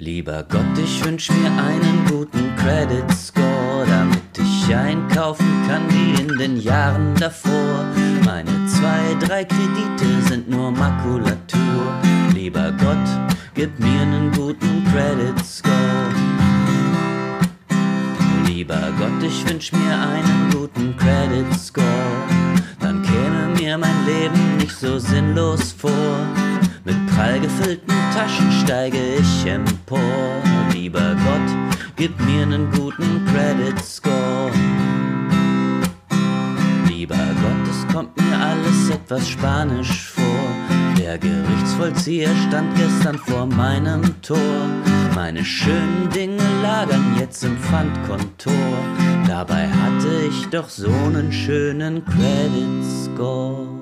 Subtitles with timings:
[0.00, 6.38] Lieber Gott, ich wünsch mir einen guten Credit Score, damit ich einkaufen kann wie in
[6.38, 7.84] den Jahren davor.
[8.24, 12.00] Meine zwei, drei Kredite sind nur Makulatur.
[12.32, 12.96] Lieber Gott,
[13.54, 15.74] gib mir einen guten Credit Score.
[18.46, 21.84] Lieber Gott, ich wünsch mir einen guten Credit Score.
[22.78, 26.26] Dann käme mir mein Leben nicht so sinnlos vor.
[27.20, 30.00] Prall gefüllten Taschen steige ich empor.
[30.72, 34.50] Lieber Gott, gib mir einen guten Credit Score.
[36.88, 40.24] Lieber Gott, es kommt mir alles etwas spanisch vor.
[40.98, 44.66] Der Gerichtsvollzieher stand gestern vor meinem Tor.
[45.14, 48.78] Meine schönen Dinge lagern jetzt im Pfandkontor.
[49.28, 53.79] Dabei hatte ich doch so einen schönen Credit Score.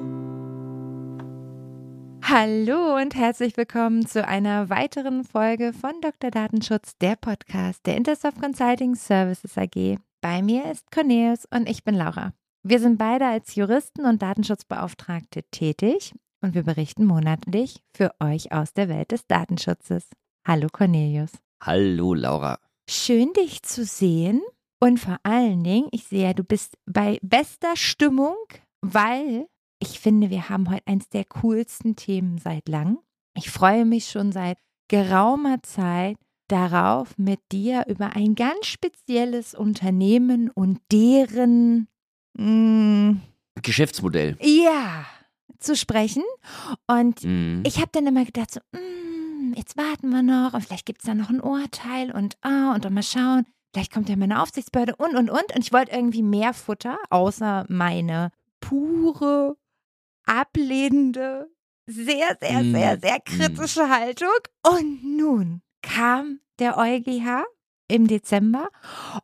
[2.30, 6.30] Hallo und herzlich willkommen zu einer weiteren Folge von Dr.
[6.30, 9.96] Datenschutz, der Podcast der Intersoft Consulting Services AG.
[10.20, 12.34] Bei mir ist Cornelius und ich bin Laura.
[12.62, 16.12] Wir sind beide als Juristen und Datenschutzbeauftragte tätig
[16.42, 20.10] und wir berichten monatlich für euch aus der Welt des Datenschutzes.
[20.46, 21.30] Hallo Cornelius.
[21.62, 22.58] Hallo Laura.
[22.90, 24.42] Schön dich zu sehen
[24.80, 28.36] und vor allen Dingen, ich sehe, du bist bei bester Stimmung,
[28.82, 29.46] weil
[29.80, 32.98] ich finde, wir haben heute eins der coolsten Themen seit langem.
[33.34, 36.16] Ich freue mich schon seit geraumer Zeit
[36.48, 41.88] darauf, mit dir über ein ganz spezielles Unternehmen und deren
[42.34, 43.16] mh,
[43.62, 44.36] Geschäftsmodell.
[44.40, 45.04] ja
[45.58, 46.22] zu sprechen.
[46.86, 47.62] Und Mhm.
[47.66, 51.06] ich habe dann immer gedacht, so, mm, jetzt warten wir noch und vielleicht gibt es
[51.06, 53.44] da noch ein Urteil und ah, und dann mal schauen.
[53.74, 55.54] Vielleicht kommt ja meine Aufsichtsbehörde und und und.
[55.54, 59.56] Und ich wollte irgendwie mehr Futter, außer meine pure,
[60.28, 61.50] ablehnende,
[61.86, 64.28] sehr, sehr, Mm, sehr, sehr kritische Haltung.
[64.62, 67.44] Und nun kam der EuGH
[67.88, 68.68] im Dezember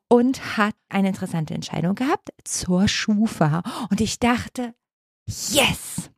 [0.08, 3.62] und hat eine interessante Entscheidung gehabt zur Schufa.
[3.90, 4.74] Und ich dachte,
[5.26, 6.10] yes!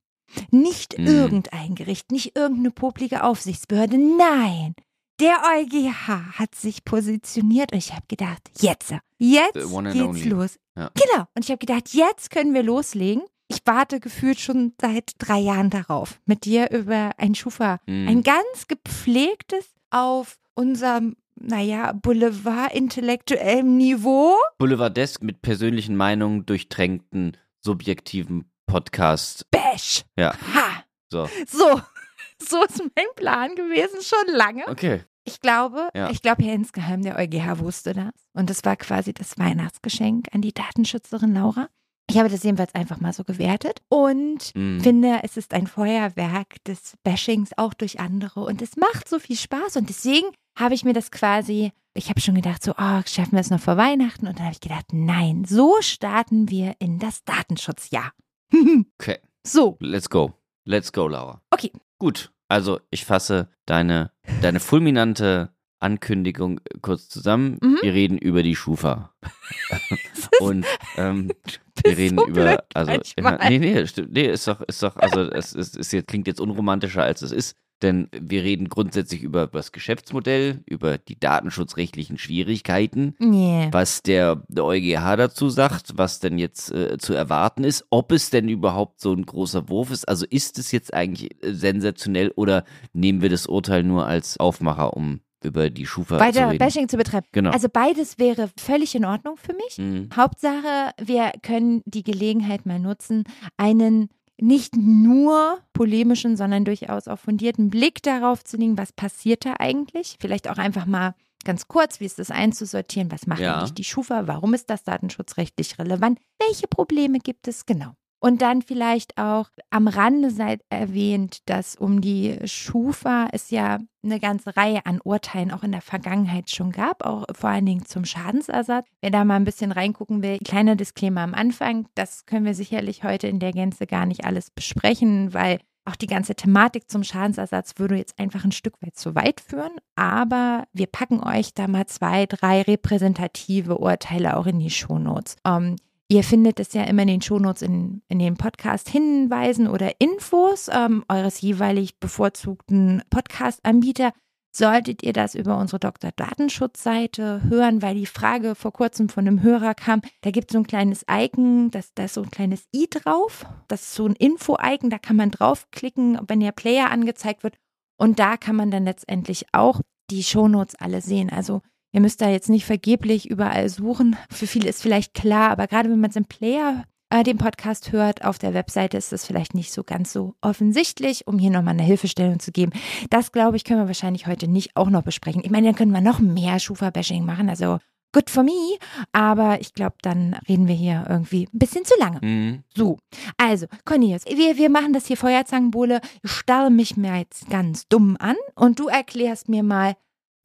[0.51, 1.07] Nicht Mm.
[1.07, 4.75] irgendein Gericht, nicht irgendeine poplige Aufsichtsbehörde, nein!
[5.19, 10.29] Der EuGH hat sich positioniert und ich habe gedacht, jetzt, jetzt geht's only.
[10.29, 10.59] los.
[10.77, 10.91] Ja.
[10.95, 11.25] Genau.
[11.35, 13.23] Und ich habe gedacht, jetzt können wir loslegen.
[13.49, 18.09] Ich warte gefühlt schon seit drei Jahren darauf, mit dir über ein Schufa, Mhm.
[18.09, 24.35] ein ganz gepflegtes auf unserem, naja, Boulevard-intellektuellem Niveau.
[24.59, 29.49] Boulevardesk mit persönlichen Meinungen durchtränkten, subjektiven Podcast.
[29.51, 30.03] Bash.
[30.19, 30.33] Ja.
[30.55, 30.85] Ha.
[31.11, 31.29] So.
[31.47, 31.81] So.
[32.39, 34.69] So ist mein Plan gewesen, schon lange.
[34.69, 35.03] Okay.
[35.25, 36.11] Ich glaube, Ja.
[36.11, 38.13] ich glaube ja insgeheim, der EuGH wusste das.
[38.35, 41.71] Und das war quasi das Weihnachtsgeschenk an die Datenschützerin Laura.
[42.09, 44.81] Ich habe das jedenfalls einfach mal so gewertet und Mhm.
[44.81, 49.37] finde, es ist ein Feuerwerk des Bashings auch durch andere und es macht so viel
[49.37, 53.33] Spaß und deswegen habe ich mir das quasi, ich habe schon gedacht, so, oh, schaffen
[53.33, 56.99] wir es noch vor Weihnachten und dann habe ich gedacht, nein, so starten wir in
[56.99, 58.13] das Datenschutzjahr.
[59.01, 59.19] Okay.
[59.45, 60.33] so, Let's go.
[60.65, 61.43] Let's go, Laura.
[61.51, 61.73] Okay.
[61.99, 62.33] Gut.
[62.49, 64.13] Also, ich fasse deine,
[64.43, 65.51] deine fulminante
[65.81, 67.59] Ankündigung kurz zusammen.
[67.61, 67.79] Mhm.
[67.83, 69.13] Wir reden über die Schufa.
[70.41, 70.67] Und
[70.97, 71.31] ähm,
[71.85, 73.51] wir reden so über, also, manchmal.
[73.51, 76.41] nee, nee, stimmt, nee, ist doch, ist doch, also, es ist, ist jetzt, klingt jetzt
[76.41, 77.57] unromantischer, als es ist.
[77.83, 83.69] Denn wir reden grundsätzlich über das Geschäftsmodell, über die datenschutzrechtlichen Schwierigkeiten, Nee.
[83.71, 88.31] was der, der EuGH dazu sagt, was denn jetzt äh, zu erwarten ist, ob es
[88.31, 90.09] denn überhaupt so ein großer Wurf ist.
[90.09, 92.65] Also ist es jetzt eigentlich sensationell oder
[92.95, 96.59] nehmen wir das Urteil nur als Aufmacher, um über die Schufa zu reden?
[96.59, 97.27] Bashing zu betreiben.
[97.33, 97.51] Genau.
[97.51, 99.79] Also beides wäre völlig in Ordnung für mich.
[99.79, 100.09] Mhm.
[100.15, 103.25] Hauptsache, wir können die Gelegenheit mal nutzen,
[103.57, 104.09] einen
[104.39, 110.17] nicht nur polemischen, sondern durchaus auch fundierten Blick darauf zu legen, was passiert da eigentlich.
[110.21, 111.15] Vielleicht auch einfach mal
[111.45, 113.57] ganz kurz, wie ist das einzusortieren, was macht Ja.
[113.57, 117.95] eigentlich die Schufa, warum ist das datenschutzrechtlich relevant, welche Probleme gibt es genau.
[118.27, 124.19] Und dann vielleicht auch am Rande sei erwähnt, dass um die Schufa es ja eine
[124.19, 128.05] ganze Reihe an Urteilen auch in der Vergangenheit schon gab, auch vor allen Dingen zum
[128.05, 128.89] Schadensersatz.
[129.01, 133.05] Wer da mal ein bisschen reingucken will, kleiner Disclaimer am Anfang, das können wir sicherlich
[133.05, 137.75] heute in der Gänze gar nicht alles besprechen, weil auch die ganze Thematik zum Schadensersatz
[137.77, 139.77] würde jetzt einfach ein Stück weit zu weit führen.
[139.95, 145.37] Aber wir packen euch da mal zwei, drei repräsentative Urteile auch in die Shownotes.
[145.47, 145.77] Ähm,
[146.09, 151.05] Ihr findet es ja immer in den Shownotes in, in den Podcast-Hinweisen oder Infos ähm,
[151.09, 154.13] eures jeweilig bevorzugten Podcast-Anbieter.
[154.57, 156.13] Solltet ihr das über unsere Dr.
[156.15, 160.61] Datenschutz-Seite hören, weil die Frage vor kurzem von einem Hörer kam, da gibt es so
[160.61, 163.45] ein kleines Icon, das, da ist so ein kleines i drauf.
[163.67, 167.59] Das ist so ein Info-Icon, da kann man draufklicken, wenn der Player angezeigt wird.
[167.99, 169.81] Und da kann man dann letztendlich auch
[170.11, 171.31] die Shownotes alle sehen.
[171.31, 171.63] Also
[171.93, 174.17] ihr müsst da jetzt nicht vergeblich überall suchen.
[174.31, 177.93] Für viele ist vielleicht klar, aber gerade wenn man es im Player äh, den Podcast
[177.93, 181.75] hört, auf der Webseite ist das vielleicht nicht so ganz so offensichtlich, um hier nochmal
[181.75, 182.73] eine Hilfestellung zu geben.
[183.11, 185.43] Das, glaube ich, können wir wahrscheinlich heute nicht auch noch besprechen.
[185.45, 187.79] Ich meine, dann können wir noch mehr Schufa-Bashing machen, also
[188.13, 188.79] good for me,
[189.13, 192.19] aber ich glaube, dann reden wir hier irgendwie ein bisschen zu lange.
[192.23, 192.63] Mhm.
[192.75, 192.99] So,
[193.37, 196.01] also, Cornelius, wir, wir machen das hier Feuerzangenbowle.
[196.23, 199.97] Ich starre mich mir jetzt ganz dumm an und du erklärst mir mal,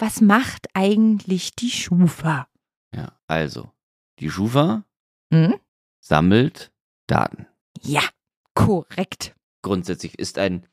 [0.01, 2.48] was macht eigentlich die Schufa?
[2.95, 3.71] Ja, also,
[4.19, 4.83] die Schufa
[5.33, 5.56] Hm?
[6.00, 6.71] sammelt
[7.07, 7.45] Daten.
[7.81, 8.01] Ja,
[8.56, 9.36] korrekt.
[9.62, 10.65] Grundsätzlich ist ein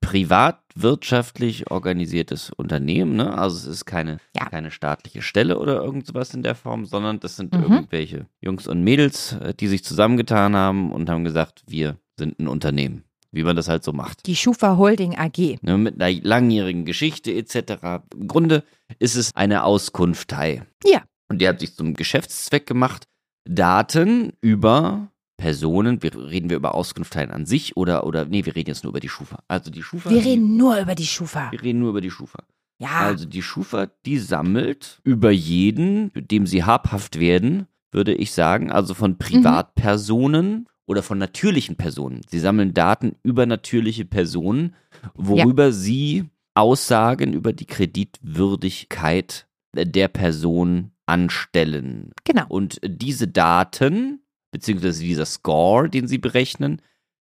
[0.00, 3.36] privatwirtschaftlich organisiertes Unternehmen, ne?
[3.36, 4.46] Also es ist keine, Ja.
[4.48, 7.62] keine staatliche Stelle oder irgendwas in der Form, sondern das sind Mhm.
[7.62, 12.48] irgendwelche Jungs und Mädels, äh, die sich zusammengetan haben und haben gesagt, wir sind ein
[12.48, 13.04] Unternehmen.
[13.32, 14.26] Wie man das halt so macht.
[14.26, 15.58] Die Schufa Holding AG.
[15.62, 18.04] Ne, mit einer langjährigen Geschichte etc.
[18.14, 18.62] Im Grunde
[18.98, 20.64] ist es eine Auskunftei.
[20.84, 21.02] Ja.
[21.28, 23.04] Und die hat sich zum Geschäftszweck gemacht,
[23.48, 25.08] Daten über
[25.38, 28.90] Personen, wir, reden wir über Auskunfteien an sich oder, oder, nee, wir reden jetzt nur
[28.90, 29.38] über die Schufa.
[29.48, 30.10] Also die Schufa.
[30.10, 31.50] Wir reden nur über die Schufa.
[31.50, 32.44] wir reden nur über die Schufa.
[32.78, 38.70] Ja, Also die Schufa, die sammelt über jeden, dem sie habhaft werden, würde ich sagen,
[38.70, 42.20] also von Privatpersonen oder von natürlichen Personen.
[42.28, 44.76] Sie sammeln Daten über natürliche Personen,
[45.14, 52.12] worüber sie Aussagen über die Kreditwürdigkeit der Person anstellen.
[52.24, 52.44] genau.
[52.48, 56.82] Und diese Daten, beziehungsweise dieser Score, den sie berechnen,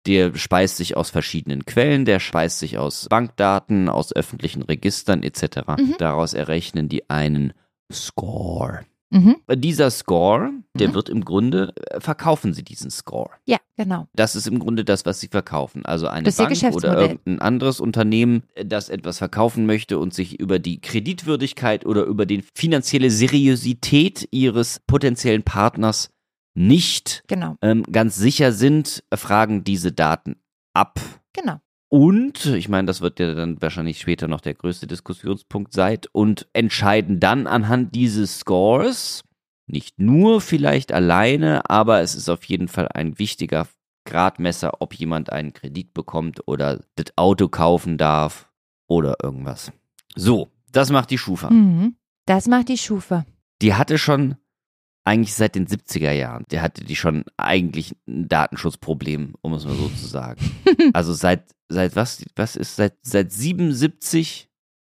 [0.06, 5.62] der speist sich aus verschiedenen Quellen, der speist sich aus Bankdaten, aus öffentlichen Registern etc.
[5.79, 5.95] Mhm.
[5.97, 7.53] Daraus errechnen die einen
[7.91, 8.85] Score.
[9.15, 9.38] Mhm.
[9.56, 10.94] Dieser Score, der Mhm.
[10.94, 13.29] wird im Grunde, äh, verkaufen sie diesen Score.
[13.45, 14.07] Ja, genau.
[14.13, 15.85] Das ist im Grunde das, was sie verkaufen.
[15.85, 20.38] Also eine Das Bank oder irgendein anderes Unternehmen, äh, das etwas verkaufen möchte und sich
[20.39, 26.09] über die Kreditwürdigkeit oder über die finanzielle Seriosität ihres potenziellen Partners
[26.53, 27.56] nicht Genau.
[27.62, 30.35] ähm, ganz sicher sind, fragen diese Daten
[30.73, 31.00] ab.
[31.33, 31.59] Genau.
[31.90, 36.48] Und, ich meine, das wird ja dann wahrscheinlich später noch der größte Diskussionspunkt sein, und
[36.54, 39.24] entscheiden dann anhand dieses Scores,
[39.68, 43.68] nicht nur vielleicht alleine, aber es ist auf jeden Fall ein wichtiger
[44.06, 48.52] Gradmesser, ob jemand einen Kredit bekommt oder das Auto kaufen darf
[48.88, 49.72] oder irgendwas.
[50.16, 51.50] So, das macht die Schufa.
[51.50, 51.96] Mhm.
[52.26, 53.26] Das macht die Schufa.
[53.62, 54.36] Die hatte schon
[55.06, 59.75] eigentlich seit den 70er Jahren, der hatte die schon eigentlich ein Datenschutzproblem, um es mal
[59.75, 60.42] so zu sagen.
[60.94, 64.50] Also seit, seit was, was ist, seit, seit 77,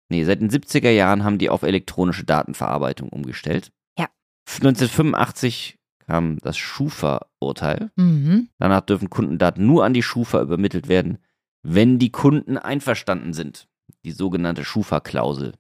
[0.10, 3.72] nee, seit den 70er Jahren haben die auf elektronische Datenverarbeitung umgestellt.
[3.98, 4.10] Ja.
[4.48, 7.92] 1985 kam das Schufa-Urteil.
[7.96, 8.50] Mhm.
[8.60, 11.18] Danach dürfen Kundendaten nur an die Schufa übermittelt werden,
[11.64, 13.68] wenn die Kunden einverstanden sind.
[14.04, 15.54] Die sogenannte Schufa-Klausel.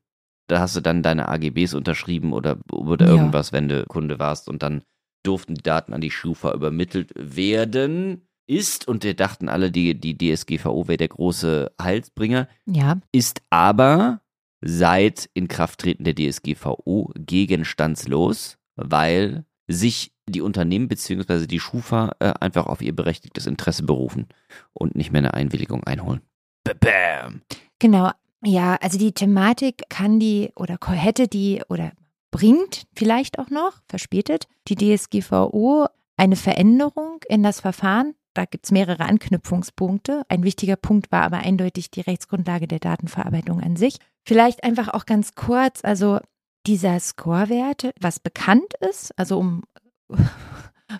[0.51, 3.13] Da hast du dann deine AGBs unterschrieben oder, oder Ja.
[3.15, 4.83] irgendwas, wenn du Kunde warst und dann
[5.23, 8.27] durften die Daten an die Schufa übermittelt werden.
[8.47, 12.99] Ist, und wir dachten alle, die, die DSGVO wäre der große Heilsbringer, Ja.
[13.13, 14.19] ist aber
[14.59, 21.47] seit Inkrafttreten der DSGVO gegenstandslos, weil sich die Unternehmen bzw.
[21.47, 24.27] die Schufa äh, einfach auf ihr berechtigtes Interesse berufen
[24.73, 26.19] und nicht mehr eine Einwilligung einholen.
[26.65, 27.41] Bam.
[27.79, 28.11] Genau.
[28.43, 31.91] Ja, also die Thematik kann die oder hätte die oder
[32.31, 35.87] bringt vielleicht auch noch, verspätet, die DSGVO
[36.17, 38.15] eine Veränderung in das Verfahren.
[38.33, 40.23] Da gibt es mehrere Anknüpfungspunkte.
[40.29, 43.97] Ein wichtiger Punkt war aber eindeutig die Rechtsgrundlage der Datenverarbeitung an sich.
[44.23, 46.19] Vielleicht einfach auch ganz kurz, also
[46.65, 49.63] dieser Scorewert, was bekannt ist, also um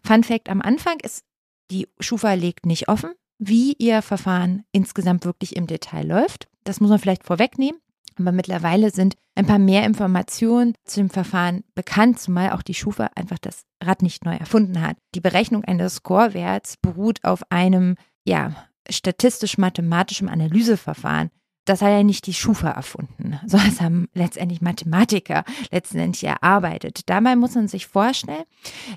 [0.03, 1.23] Fun Fact am Anfang ist,
[1.69, 3.11] die Schufa legt nicht offen,
[3.43, 6.47] wie ihr Verfahren insgesamt wirklich im Detail läuft.
[6.63, 7.81] Das muss man vielleicht vorwegnehmen.
[8.19, 13.09] Aber mittlerweile sind ein paar mehr Informationen zu dem Verfahren bekannt, zumal auch die Schufa
[13.15, 14.95] einfach das Rad nicht neu erfunden hat.
[15.15, 17.95] Die Berechnung eines Scorewerts beruht auf einem,
[18.25, 21.31] ja, statistisch-mathematischem Analyseverfahren.
[21.65, 27.09] Das hat ja nicht die Schufa erfunden, sondern das haben letztendlich Mathematiker letztendlich erarbeitet.
[27.09, 28.43] Dabei muss man sich vorstellen,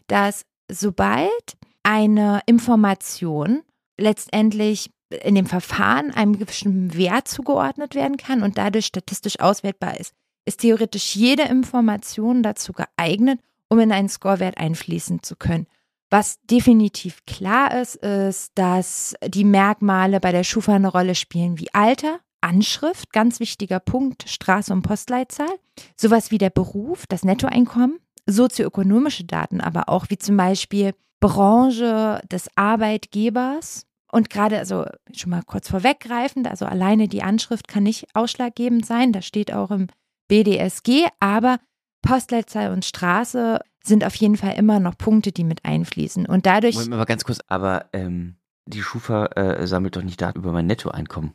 [0.07, 3.63] dass sobald eine Information
[3.99, 4.91] letztendlich
[5.23, 10.13] in dem Verfahren einem bestimmten Wert zugeordnet werden kann und dadurch statistisch auswertbar ist,
[10.47, 15.67] ist theoretisch jede Information dazu geeignet, um in einen Scorewert einfließen zu können.
[16.11, 21.73] Was definitiv klar ist, ist, dass die Merkmale bei der Schufa eine Rolle spielen wie
[21.73, 25.53] Alter, Anschrift, ganz wichtiger Punkt, Straße und Postleitzahl,
[25.97, 32.49] sowas wie der Beruf, das Nettoeinkommen, sozioökonomische Daten aber auch, wie zum Beispiel Branche des
[32.54, 33.87] Arbeitgebers.
[34.12, 39.12] Und gerade, also schon mal kurz vorweggreifend, also alleine die Anschrift kann nicht ausschlaggebend sein.
[39.12, 39.87] Da steht auch im
[40.28, 41.59] BDSG, aber
[42.02, 46.26] Postleitzahl und Straße sind auf jeden Fall immer noch Punkte, die mit einfließen.
[46.26, 46.75] Und dadurch.
[46.75, 50.66] Moment mal ganz kurz, aber ähm, die Schufa äh, sammelt doch nicht Daten über mein
[50.66, 51.33] Nettoeinkommen.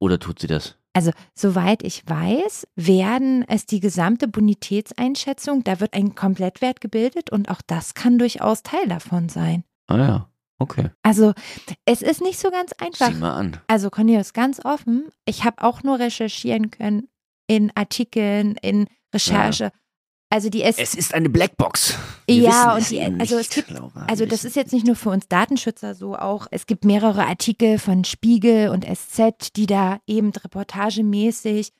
[0.00, 0.76] Oder tut sie das?
[0.98, 7.52] Also, soweit ich weiß, werden es die gesamte Bonitätseinschätzung, da wird ein Komplettwert gebildet und
[7.52, 9.62] auch das kann durchaus Teil davon sein.
[9.86, 10.90] Ah ja, okay.
[11.04, 11.34] Also,
[11.84, 13.12] es ist nicht so ganz einfach.
[13.12, 13.60] Sieh mal an.
[13.68, 17.06] Also, Cornelius, ganz offen, ich habe auch nur recherchieren können
[17.46, 19.70] in Artikeln, in Recherche.
[20.30, 21.96] Also die S Es ist eine Blackbox.
[22.26, 23.72] Wir ja, und es die, also nicht, es gibt,
[24.06, 27.78] also das ist jetzt nicht nur für uns Datenschützer so, auch es gibt mehrere Artikel
[27.78, 31.72] von Spiegel und SZ, die da eben reportagemäßig,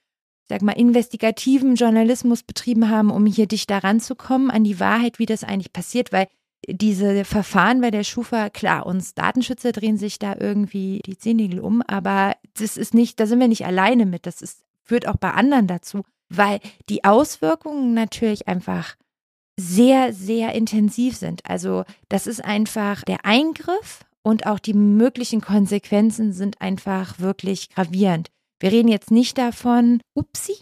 [0.48, 5.18] sag mal, investigativen Journalismus betrieben haben, um hier dicht daran zu kommen, an die Wahrheit,
[5.18, 6.28] wie das eigentlich passiert, weil
[6.66, 11.82] diese Verfahren bei der Schufa, klar, uns Datenschützer drehen sich da irgendwie die Zehennägel um,
[11.82, 15.32] aber das ist nicht, da sind wir nicht alleine mit, das ist, führt auch bei
[15.32, 18.96] anderen dazu, weil die Auswirkungen natürlich einfach
[19.58, 21.42] sehr, sehr intensiv sind.
[21.44, 28.28] Also das ist einfach der Eingriff und auch die möglichen Konsequenzen sind einfach wirklich gravierend.
[28.60, 30.60] Wir reden jetzt nicht davon, upsi,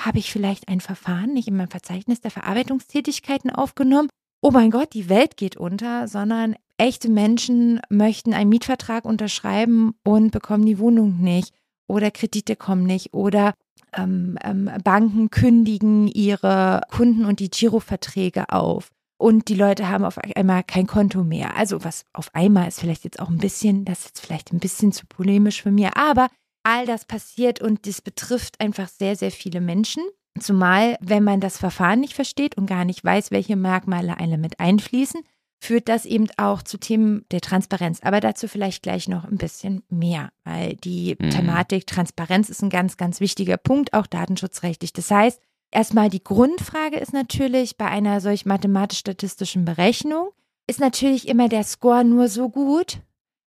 [0.00, 4.08] habe ich vielleicht ein Verfahren nicht in meinem Verzeichnis der Verarbeitungstätigkeiten aufgenommen?
[4.42, 10.32] Oh mein Gott, die Welt geht unter, sondern echte Menschen möchten einen Mietvertrag unterschreiben und
[10.32, 11.54] bekommen die Wohnung nicht
[11.86, 13.54] oder Kredite kommen nicht oder
[13.96, 18.90] ähm, ähm, Banken kündigen ihre Kunden und die Giroverträge auf.
[19.16, 21.56] Und die Leute haben auf einmal kein Konto mehr.
[21.56, 24.58] Also was auf einmal ist vielleicht jetzt auch ein bisschen, das ist jetzt vielleicht ein
[24.58, 26.28] bisschen zu polemisch für mir, aber
[26.64, 30.02] all das passiert und das betrifft einfach sehr, sehr viele Menschen.
[30.40, 34.58] Zumal, wenn man das Verfahren nicht versteht und gar nicht weiß, welche Merkmale alle mit
[34.58, 35.22] einfließen,
[35.64, 38.00] führt das eben auch zu Themen der Transparenz.
[38.02, 41.30] Aber dazu vielleicht gleich noch ein bisschen mehr, weil die Mhm.
[41.30, 44.92] Thematik Transparenz ist ein ganz, ganz wichtiger Punkt, auch datenschutzrechtlich.
[44.92, 45.40] Das heißt,
[45.70, 50.30] erstmal die Grundfrage ist natürlich bei einer solch mathematisch-statistischen Berechnung,
[50.66, 52.98] ist natürlich immer der Score nur so gut,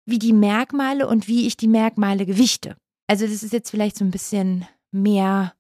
[0.06, 2.78] wie die Merkmale und wie ich die Merkmale gewichte.
[3.08, 5.54] Also das ist jetzt vielleicht so ein bisschen mehr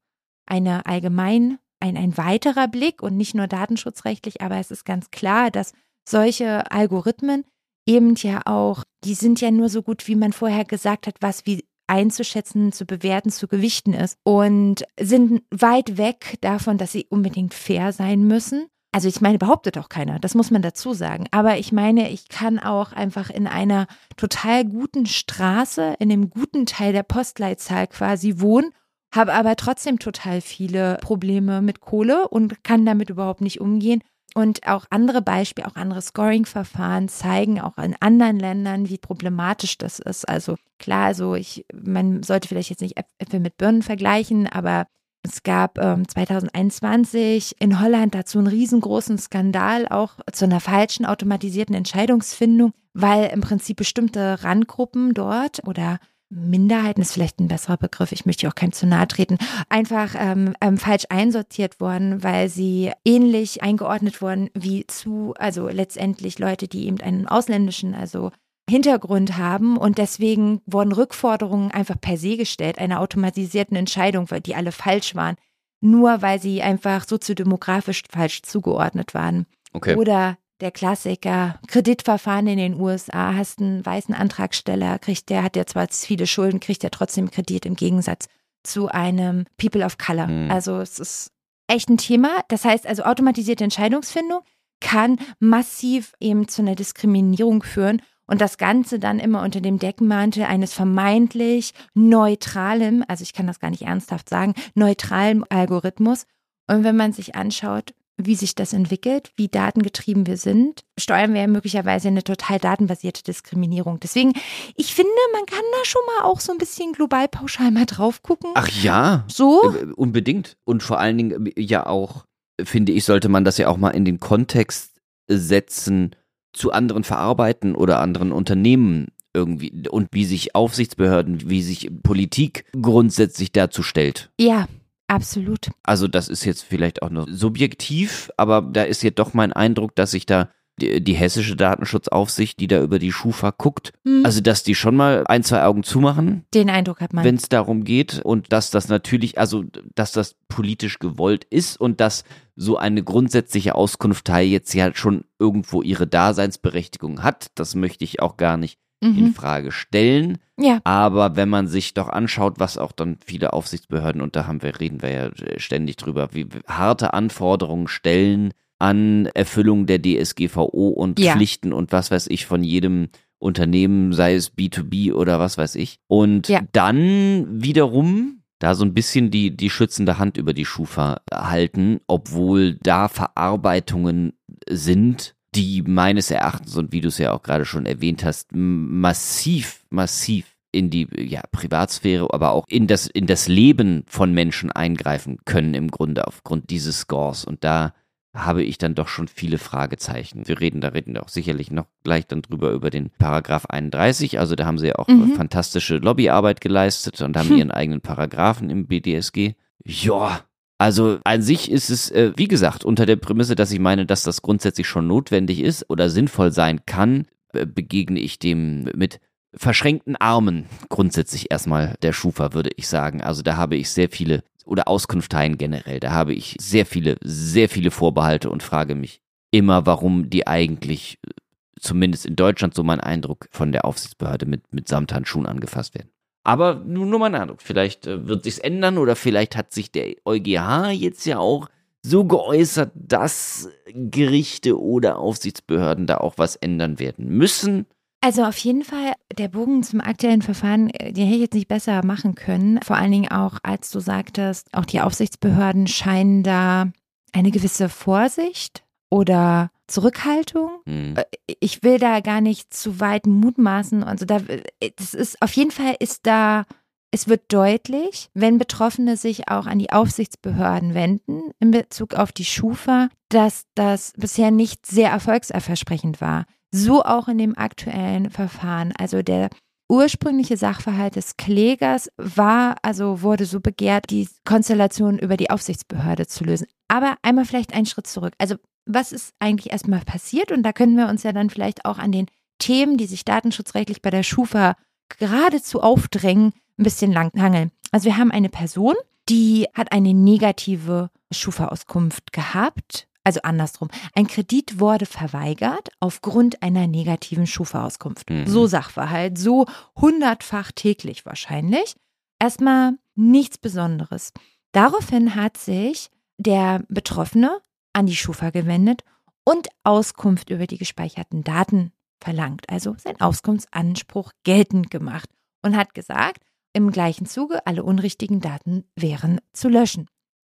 [0.45, 5.51] eine allgemein, ein, ein weiterer Blick und nicht nur datenschutzrechtlich, aber es ist ganz klar,
[5.51, 5.73] dass
[6.07, 7.43] solche Algorithmen
[7.87, 11.45] eben ja auch, die sind ja nur so gut, wie man vorher gesagt hat, was
[11.45, 17.53] wie einzuschätzen, zu bewerten, zu gewichten ist und sind weit weg davon, dass sie unbedingt
[17.53, 18.67] fair sein müssen.
[18.91, 21.25] Also ich meine, behauptet auch keiner, das muss man dazu sagen.
[21.31, 26.65] Aber ich meine, ich kann auch einfach in einer total guten Straße, in einem guten
[26.65, 28.71] Teil der Postleitzahl quasi wohnen,
[29.13, 34.01] habe aber trotzdem total viele Probleme mit Kohle und kann damit überhaupt nicht umgehen.
[34.37, 39.99] Und auch andere Beispiele, auch andere Scoring-Verfahren zeigen auch in anderen Ländern, wie problematisch das
[39.99, 40.27] ist.
[40.27, 44.87] Also klar, also ich, man sollte vielleicht jetzt nicht Äpfel mit Birnen vergleichen, aber
[45.23, 51.73] es gab ähm, 2021 in Holland dazu einen riesengroßen Skandal, auch zu einer falschen automatisierten
[51.73, 55.97] Entscheidungsfindung, weil im Prinzip bestimmte Randgruppen dort oder
[56.29, 59.37] Minderheiten ist vielleicht ein besserer Begriff, ich möchte auch keinem zu nahe treten,
[59.69, 66.39] einfach ähm, ähm, falsch einsortiert worden, weil sie ähnlich eingeordnet wurden wie zu, also letztendlich
[66.39, 68.31] Leute, die eben einen ausländischen, also
[68.67, 74.55] Hintergrund haben und deswegen wurden Rückforderungen einfach per se gestellt, einer automatisierten Entscheidung, weil die
[74.55, 75.35] alle falsch waren,
[75.81, 79.45] nur weil sie einfach soziodemografisch falsch zugeordnet waren.
[79.73, 79.95] Okay.
[79.95, 85.67] Oder der Klassiker, Kreditverfahren in den USA, hast einen weißen Antragsteller, kriegt der, hat der
[85.67, 88.27] zwar viele Schulden, kriegt der trotzdem Kredit im Gegensatz
[88.63, 90.27] zu einem People of Color.
[90.27, 90.51] Mhm.
[90.51, 91.31] Also es ist
[91.67, 92.41] echt ein Thema.
[92.47, 94.41] Das heißt also automatisierte Entscheidungsfindung
[94.81, 100.43] kann massiv eben zu einer Diskriminierung führen und das Ganze dann immer unter dem Deckmantel
[100.43, 106.25] eines vermeintlich neutralen, also ich kann das gar nicht ernsthaft sagen, neutralen Algorithmus.
[106.67, 111.41] Und wenn man sich anschaut, wie sich das entwickelt, wie datengetrieben wir sind, steuern wir
[111.41, 113.99] ja möglicherweise eine total datenbasierte Diskriminierung.
[113.99, 114.33] Deswegen,
[114.75, 118.23] ich finde, man kann da schon mal auch so ein bisschen global pauschal mal drauf
[118.23, 118.51] gucken.
[118.55, 119.73] Ach ja, so?
[119.73, 120.57] äh, unbedingt.
[120.63, 122.25] Und vor allen Dingen äh, ja auch,
[122.63, 126.15] finde ich, sollte man das ja auch mal in den Kontext setzen
[126.53, 133.51] zu anderen Verarbeiten oder anderen Unternehmen irgendwie und wie sich Aufsichtsbehörden, wie sich Politik grundsätzlich
[133.51, 134.31] dazu stellt.
[134.39, 134.67] Ja,
[135.07, 135.69] absolut.
[135.83, 139.95] Also das ist jetzt vielleicht auch nur subjektiv, aber da ist jetzt doch mein Eindruck,
[139.95, 140.49] dass sich da
[140.81, 144.95] die, die hessische Datenschutzaufsicht, die da über die Schufa guckt, Hm, also dass die schon
[144.95, 147.23] mal ein, zwei Augen zumachen, den Eindruck hat man.
[147.23, 149.63] wenn es darum geht und dass das natürlich, also
[149.95, 152.25] dass das politisch gewollt ist und dass
[152.57, 158.35] so eine grundsätzliche Auskunftei jetzt ja schon irgendwo ihre Daseinsberechtigung hat, das möchte ich auch
[158.37, 159.17] gar nicht Mhm.
[159.17, 160.37] in Frage stellen.
[160.59, 160.79] Ja.
[160.83, 164.79] Aber wenn man sich doch anschaut, was auch dann viele Aufsichtsbehörden, und da haben wir,
[164.79, 171.33] reden wir ja ständig drüber, wie harte Anforderungen stellen an Erfüllung der DSGVO und Ja.
[171.33, 173.09] Pflichten und was weiß ich von jedem
[173.39, 175.97] Unternehmen, sei es B2B oder was weiß ich.
[176.07, 176.61] Und Ja.
[176.71, 182.75] dann wiederum da so ein bisschen die, die schützende Hand über die Schufa halten, obwohl
[182.81, 184.33] da Verarbeitungen
[184.69, 189.83] sind, die meines Erachtens und wie du es ja auch gerade schon erwähnt hast, massiv,
[189.89, 195.37] massiv in die ja, Privatsphäre, aber auch in das, in das Leben von Menschen eingreifen
[195.45, 197.45] können im Grunde aufgrund dieses Scores.
[197.45, 197.93] Und da
[198.33, 200.45] habe ich dann doch schon viele Fragezeichen.
[200.45, 204.39] Wir reden, da reden wir auch sicherlich noch gleich dann drüber über den Paragraph 31.
[204.39, 205.35] Also da haben sie ja auch Mhm.
[205.35, 207.57] fantastische Lobbyarbeit geleistet und haben Hm.
[207.57, 209.53] ihren eigenen Paragraphen im BDSG.
[209.85, 210.41] Ja,
[210.77, 214.23] also an sich ist es, äh, wie gesagt, unter der Prämisse, dass ich meine, dass
[214.23, 219.19] das grundsätzlich schon notwendig ist oder sinnvoll sein kann, äh, begegne ich dem mit
[219.55, 223.21] verschränkten Armen grundsätzlich erstmal der Schufa, würde ich sagen.
[223.21, 227.69] Also da habe ich sehr viele, oder Auskunfteien generell, da habe ich sehr viele, sehr
[227.69, 231.31] viele Vorbehalte und frage mich immer, warum die eigentlich, äh,
[231.79, 236.09] zumindest in Deutschland so mein Eindruck, von der Aufsichtsbehörde mit, mit Samthandschuhen angefasst werden.
[236.45, 237.61] Aber nur, nur mein Eindruck.
[237.61, 241.67] Vielleicht äh, wird sich's ändern oder vielleicht hat sich der EuGH jetzt ja auch
[242.03, 247.87] so geäußert, dass Gerichte oder Aufsichtsbehörden da auch was ändern werden müssen.
[248.21, 251.67] Also auf jeden Fall, der Bogen zum aktuellen Verfahren, äh, den hätte ich jetzt nicht
[251.67, 252.79] besser machen können.
[252.83, 256.91] Vor allen Dingen auch, als du sagtest, auch die Aufsichtsbehörden scheinen da
[257.33, 260.81] eine gewisse Vorsicht oder Zurückhaltung.
[260.85, 261.15] Hm.
[261.59, 264.03] Ich will da gar nicht zu weit mutmaßen.
[264.03, 266.65] Also da, äh, das ist auf jeden Fall ist da,
[267.11, 272.45] es wird deutlich, wenn Betroffene sich auch an die Aufsichtsbehörden wenden in Bezug auf die
[272.45, 276.45] Schufa, dass das bisher nicht sehr erfolgsversprechend war.
[276.71, 278.91] So auch in dem aktuellen Verfahren.
[278.97, 279.49] Also der
[279.87, 286.43] ursprüngliche Sachverhalt des Klägers war, also wurde so begehrt, die Konstellation über die Aufsichtsbehörde zu
[286.43, 286.67] lösen.
[286.87, 288.33] Aber einmal vielleicht einen Schritt zurück.
[288.39, 290.51] Also was ist eigentlich erstmal passiert?
[290.51, 292.27] Und da können wir uns ja dann vielleicht auch an den
[292.59, 294.75] Themen, die sich datenschutzrechtlich bei der Schufa
[295.09, 297.71] geradezu aufdrängen, ein bisschen langhangeln.
[297.91, 298.95] Also wir haben eine Person,
[299.29, 303.07] die hat eine negative Schufa-Auskunft gehabt.
[303.23, 303.89] Also andersrum.
[304.13, 308.29] Ein Kredit wurde verweigert aufgrund einer negativen Schufa-Auskunft.
[308.29, 308.45] Mhm.
[308.45, 311.95] So Sachverhalt, so hundertfach täglich wahrscheinlich.
[312.39, 314.31] Erstmal nichts Besonderes.
[314.73, 317.61] Daraufhin hat sich der Betroffene
[317.95, 319.03] an die Schufa gewendet
[319.43, 325.29] und Auskunft über die gespeicherten Daten verlangt, also sein Auskunftsanspruch geltend gemacht
[325.61, 330.07] und hat gesagt, im gleichen Zuge alle unrichtigen Daten wären zu löschen.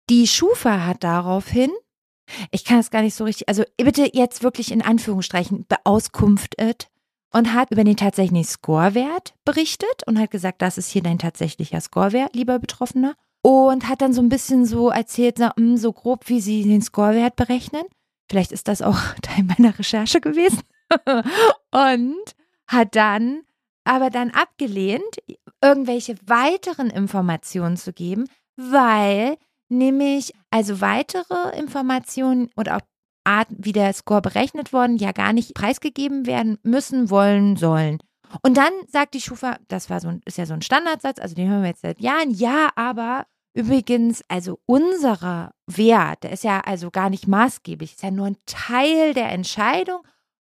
[0.10, 1.72] Die Schufa hat daraufhin,
[2.52, 6.88] ich kann es gar nicht so richtig, also bitte jetzt wirklich in Anführungsstrichen beauskunftet
[7.34, 11.82] und hat über den tatsächlichen Scorewert berichtet und hat gesagt, das ist hier dein tatsächlicher
[11.82, 13.16] Scorewert, lieber Betroffener.
[13.44, 16.82] Und hat dann so ein bisschen so erzählt, so, mm, so grob, wie sie den
[16.82, 17.84] Scorewert berechnen.
[18.30, 20.62] Vielleicht ist das auch Teil meiner Recherche gewesen.
[21.72, 22.36] und
[22.68, 23.42] hat dann
[23.84, 25.18] aber dann abgelehnt,
[25.62, 29.38] irgendwelche weiteren Informationen zu geben, weil
[29.70, 32.82] nämlich also weitere Informationen oder auch
[33.26, 38.00] Arten, wie der Score berechnet worden, ja gar nicht preisgegeben werden müssen, wollen, sollen.
[38.42, 41.36] Und dann sagt die Schufa, das war so ein, ist ja so ein Standardsatz, also
[41.36, 46.60] den hören wir jetzt seit Jahren, ja, aber übrigens, also unserer Wert, der ist ja
[46.62, 50.02] also gar nicht maßgeblich, ist ja nur ein Teil der Entscheidung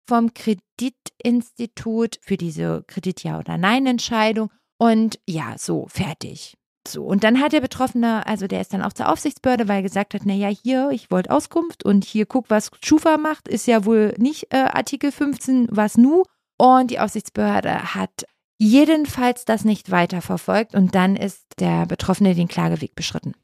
[0.09, 4.51] vom Kreditinstitut für diese Kredit-Ja- oder Nein-Entscheidung.
[4.79, 6.55] Und ja, so, fertig.
[6.87, 9.83] So, und dann hat der Betroffene, also der ist dann auch zur Aufsichtsbehörde, weil er
[9.83, 13.85] gesagt hat, naja, hier, ich wollte Auskunft und hier guck, was Schufa macht, ist ja
[13.85, 16.23] wohl nicht äh, Artikel 15, was nu.
[16.57, 18.25] Und die Aufsichtsbehörde hat
[18.59, 23.35] jedenfalls das nicht weiterverfolgt und dann ist der Betroffene den Klageweg beschritten.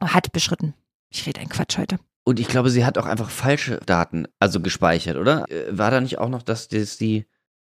[0.00, 0.74] Hat beschritten.
[1.10, 1.98] Ich rede ein Quatsch heute.
[2.24, 5.44] Und ich glaube, sie hat auch einfach falsche Daten, also gespeichert, oder?
[5.50, 7.24] Äh, War da nicht auch noch, dass das die,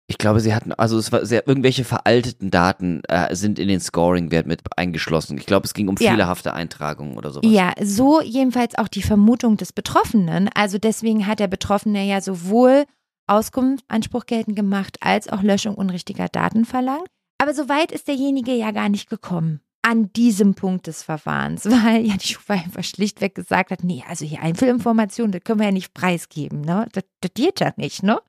[0.07, 3.79] ich glaube, sie hatten, also es war sehr, irgendwelche veralteten Daten äh, sind in den
[3.79, 5.37] Scoring-Wert mit eingeschlossen.
[5.37, 6.09] Ich glaube, es ging um Ja.
[6.11, 7.49] fehlerhafte Eintragungen oder sowas.
[7.51, 10.49] Ja, so jedenfalls auch die Vermutung des Betroffenen.
[10.55, 12.85] Also deswegen hat der Betroffene ja sowohl
[13.27, 17.07] Auskunftsanspruch geltend gemacht als auch Löschung unrichtiger Daten verlangt.
[17.39, 22.05] Aber so weit ist derjenige ja gar nicht gekommen an diesem Punkt des Verfahrens, weil
[22.05, 25.71] ja die Schufa einfach schlichtweg gesagt hat, nee, also hier Einzelinformationen, das können wir ja
[25.71, 26.87] nicht preisgeben, ne?
[26.91, 28.19] Das, das geht ja nicht, ne?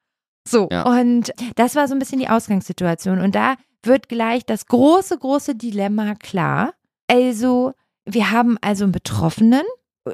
[0.47, 0.83] So, Ja.
[0.85, 3.19] und das war so ein bisschen die Ausgangssituation.
[3.21, 6.75] Und da wird gleich das große, große Dilemma klar.
[7.11, 7.73] Also,
[8.05, 9.63] wir haben also einen Betroffenen,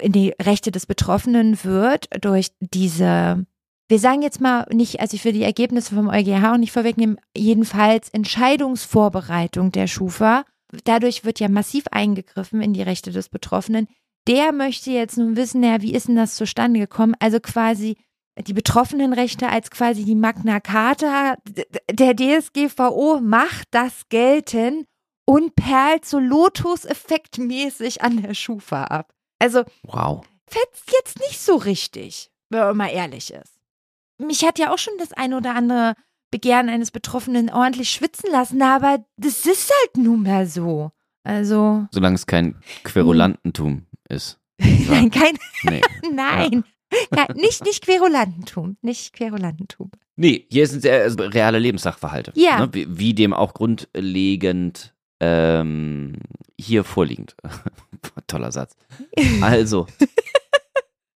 [0.03, 3.47] die Rechte des Betroffenen wird durch diese
[3.95, 7.17] wir sagen jetzt mal nicht, also ich will die Ergebnisse vom EuGH auch nicht vorwegnehmen,
[7.37, 10.45] jedenfalls Entscheidungsvorbereitung der Schufa.
[10.83, 13.87] Dadurch wird ja massiv eingegriffen in die Rechte des Betroffenen.
[14.27, 17.15] Der möchte jetzt nun wissen, ja, wie ist denn das zustande gekommen?
[17.21, 17.97] Also quasi
[18.37, 21.37] die Betroffenenrechte als quasi die Magna Carta
[21.89, 24.87] der DSGVO macht das gelten
[25.25, 29.15] und perlt so Lotus-Effektmäßig an der Schufa ab.
[29.39, 30.27] Also, wow.
[30.49, 33.54] fetzt jetzt nicht so richtig, wenn man mal ehrlich ist.
[34.19, 35.95] Mich hat ja auch schon das eine oder andere
[36.31, 40.91] Begehren eines Betroffenen ordentlich schwitzen lassen, aber das ist halt nun mal so.
[41.23, 41.87] Also.
[41.91, 44.39] Solange es kein Querulantentum ist.
[44.59, 45.39] Nein, kein.
[45.63, 45.81] Nee.
[46.13, 46.65] Nein.
[47.15, 47.27] Ja.
[47.35, 48.77] nicht, nicht Querulantentum.
[48.83, 49.91] Nicht Querulantentum.
[50.17, 52.33] Nee, hier sind sehr also, reale Lebenssachverhalte.
[52.37, 52.61] Ja.
[52.61, 52.69] Ne?
[52.73, 56.17] Wie, wie, dem auch grundlegend ähm,
[56.61, 57.37] hier vorliegend.
[58.27, 58.77] Toller Satz.
[59.41, 59.87] Also.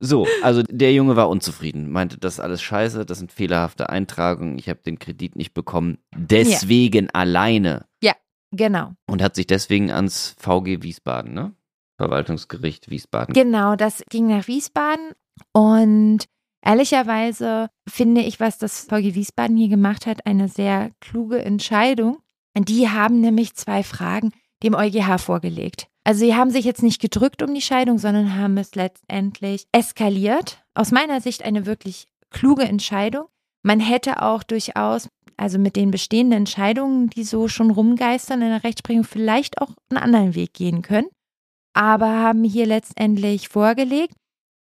[0.01, 4.59] So, also der Junge war unzufrieden, meinte, das ist alles scheiße, das sind fehlerhafte Eintragungen,
[4.59, 7.11] ich habe den Kredit nicht bekommen, deswegen ja.
[7.15, 7.87] alleine.
[8.03, 8.15] Ja,
[8.53, 8.93] genau.
[9.07, 11.53] Und hat sich deswegen ans VG Wiesbaden, ne?
[11.97, 13.35] Verwaltungsgericht Wiesbaden.
[13.35, 15.15] Genau, das ging nach Wiesbaden
[15.53, 16.27] und
[16.65, 22.19] ehrlicherweise finde ich, was das VG Wiesbaden hier gemacht hat, eine sehr kluge Entscheidung.
[22.57, 24.33] Die haben nämlich zwei Fragen
[24.63, 25.89] dem EuGH vorgelegt.
[26.05, 30.65] Also sie haben sich jetzt nicht gedrückt um die Scheidung, sondern haben es letztendlich eskaliert.
[30.75, 33.27] Aus meiner Sicht eine wirklich kluge Entscheidung.
[33.63, 38.65] Man hätte auch durchaus, also mit den bestehenden Entscheidungen, die so schon rumgeistern in der
[38.65, 41.09] Rechtsprechung, vielleicht auch einen anderen Weg gehen können.
[41.75, 44.15] Aber haben hier letztendlich vorgelegt.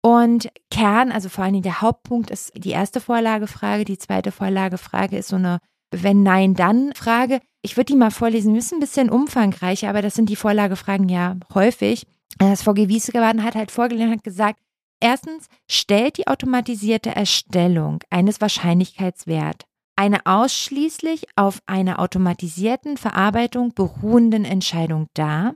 [0.04, 3.86] Und Kern, also vor allen Dingen der Hauptpunkt ist die erste Vorlagefrage.
[3.86, 5.60] Die zweite Vorlagefrage ist so eine
[5.92, 7.40] wenn nein, dann Frage.
[7.62, 11.36] Ich würde die mal vorlesen, ist ein bisschen umfangreicher, aber das sind die Vorlagefragen ja
[11.54, 12.08] häufig.
[12.38, 14.60] Das VG Wiesbaden hat halt vorgelegt und hat gesagt,
[15.00, 19.66] erstens stellt die automatisierte Erstellung eines Wahrscheinlichkeitswert
[20.02, 25.56] eine ausschließlich auf einer automatisierten Verarbeitung beruhenden Entscheidung dar,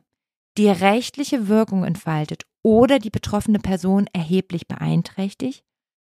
[0.57, 5.63] die rechtliche Wirkung entfaltet oder die betroffene Person erheblich beeinträchtigt,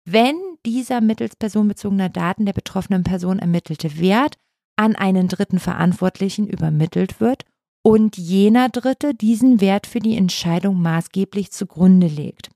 [0.06, 4.36] wenn dieser mittels personenbezogener Daten der betroffenen Person ermittelte Wert
[4.76, 7.46] an einen dritten Verantwortlichen übermittelt wird
[7.84, 12.50] und jener Dritte diesen Wert für die Entscheidung maßgeblich zugrunde legt.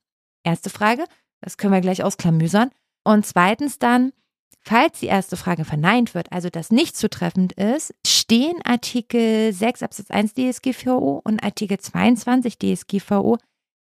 [0.43, 1.05] Erste Frage,
[1.41, 2.71] das können wir gleich ausklamüsern.
[3.03, 4.13] Und zweitens dann,
[4.61, 10.09] falls die erste Frage verneint wird, also das nicht zutreffend ist, stehen Artikel 6 Absatz
[10.09, 13.37] 1 DSGVO und Artikel 22 DSGVO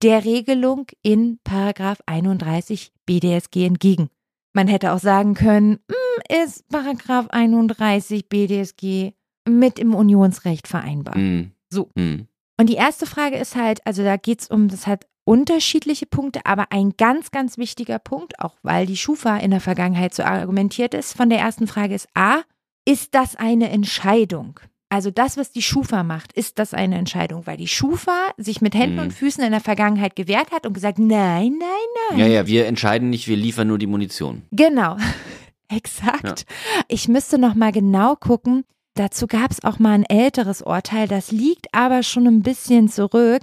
[0.07, 4.09] der Regelung in Paragraph 31 BDSG entgegen.
[4.53, 9.15] Man hätte auch sagen können, hm, ist Paragraph 31 BDSG
[9.49, 11.19] mit im Unionsrecht vereinbar.
[11.19, 11.51] Mm.
[11.71, 11.91] So.
[11.97, 12.29] Mm.
[12.57, 16.39] Und die erste Frage ist halt, also da geht es um, das hat unterschiedliche Punkte,
[16.45, 20.95] aber ein ganz, ganz wichtiger Punkt, auch weil die Schufa in der Vergangenheit so argumentiert
[20.95, 22.43] ist, von der ersten Frage ist A,
[22.85, 24.61] ist das eine Entscheidung?
[24.89, 28.75] Also das, was die Schufa macht, ist das eine Entscheidung, weil die Schufa sich mit
[28.75, 29.03] Händen mhm.
[29.03, 32.19] und Füßen in der Vergangenheit gewehrt hat und gesagt, nein, nein, nein.
[32.19, 34.43] Ja, ja, wir entscheiden nicht, wir liefern nur die Munition.
[34.53, 34.97] Genau,
[35.69, 36.47] exakt.
[36.49, 36.83] Ja.
[36.87, 38.65] Ich müsste noch mal genau gucken.
[38.95, 43.43] Dazu gab es auch mal ein älteres Urteil, das liegt aber schon ein bisschen zurück.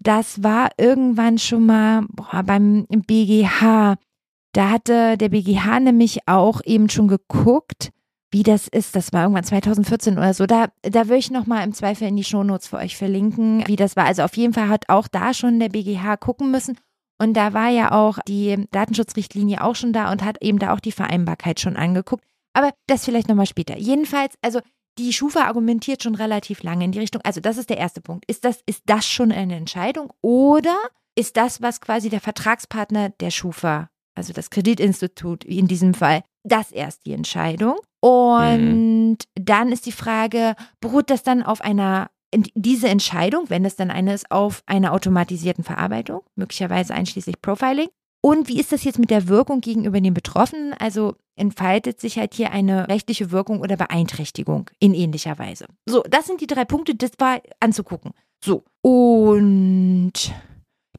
[0.00, 3.96] Das war irgendwann schon mal boah, beim BGH.
[4.52, 7.90] Da hatte der BGH nämlich auch eben schon geguckt,
[8.34, 8.96] wie das ist.
[8.96, 10.44] Das war irgendwann 2014 oder so.
[10.44, 13.94] Da, da würde ich nochmal im Zweifel in die Shownotes für euch verlinken, wie das
[13.94, 14.06] war.
[14.06, 16.76] Also auf jeden Fall hat auch da schon der BGH gucken müssen.
[17.16, 20.80] Und da war ja auch die Datenschutzrichtlinie auch schon da und hat eben da auch
[20.80, 22.24] die Vereinbarkeit schon angeguckt.
[22.54, 23.78] Aber das vielleicht nochmal später.
[23.78, 24.60] Jedenfalls, also
[24.98, 27.22] die Schufa argumentiert schon relativ lange in die Richtung.
[27.22, 28.24] Also das ist der erste Punkt.
[28.26, 30.76] Ist das, ist das schon eine Entscheidung oder
[31.14, 36.72] ist das, was quasi der Vertragspartner der Schufa, also das Kreditinstitut in diesem Fall, das
[36.72, 37.76] erst die Entscheidung?
[38.04, 39.16] Und mhm.
[39.34, 42.10] dann ist die Frage, beruht das dann auf einer,
[42.54, 47.88] diese Entscheidung, wenn es dann eine ist, auf einer automatisierten Verarbeitung, möglicherweise einschließlich Profiling?
[48.20, 50.74] Und wie ist das jetzt mit der Wirkung gegenüber den Betroffenen?
[50.74, 55.64] Also entfaltet sich halt hier eine rechtliche Wirkung oder Beeinträchtigung in ähnlicher Weise.
[55.86, 58.12] So, das sind die drei Punkte, das war anzugucken.
[58.44, 60.12] So, und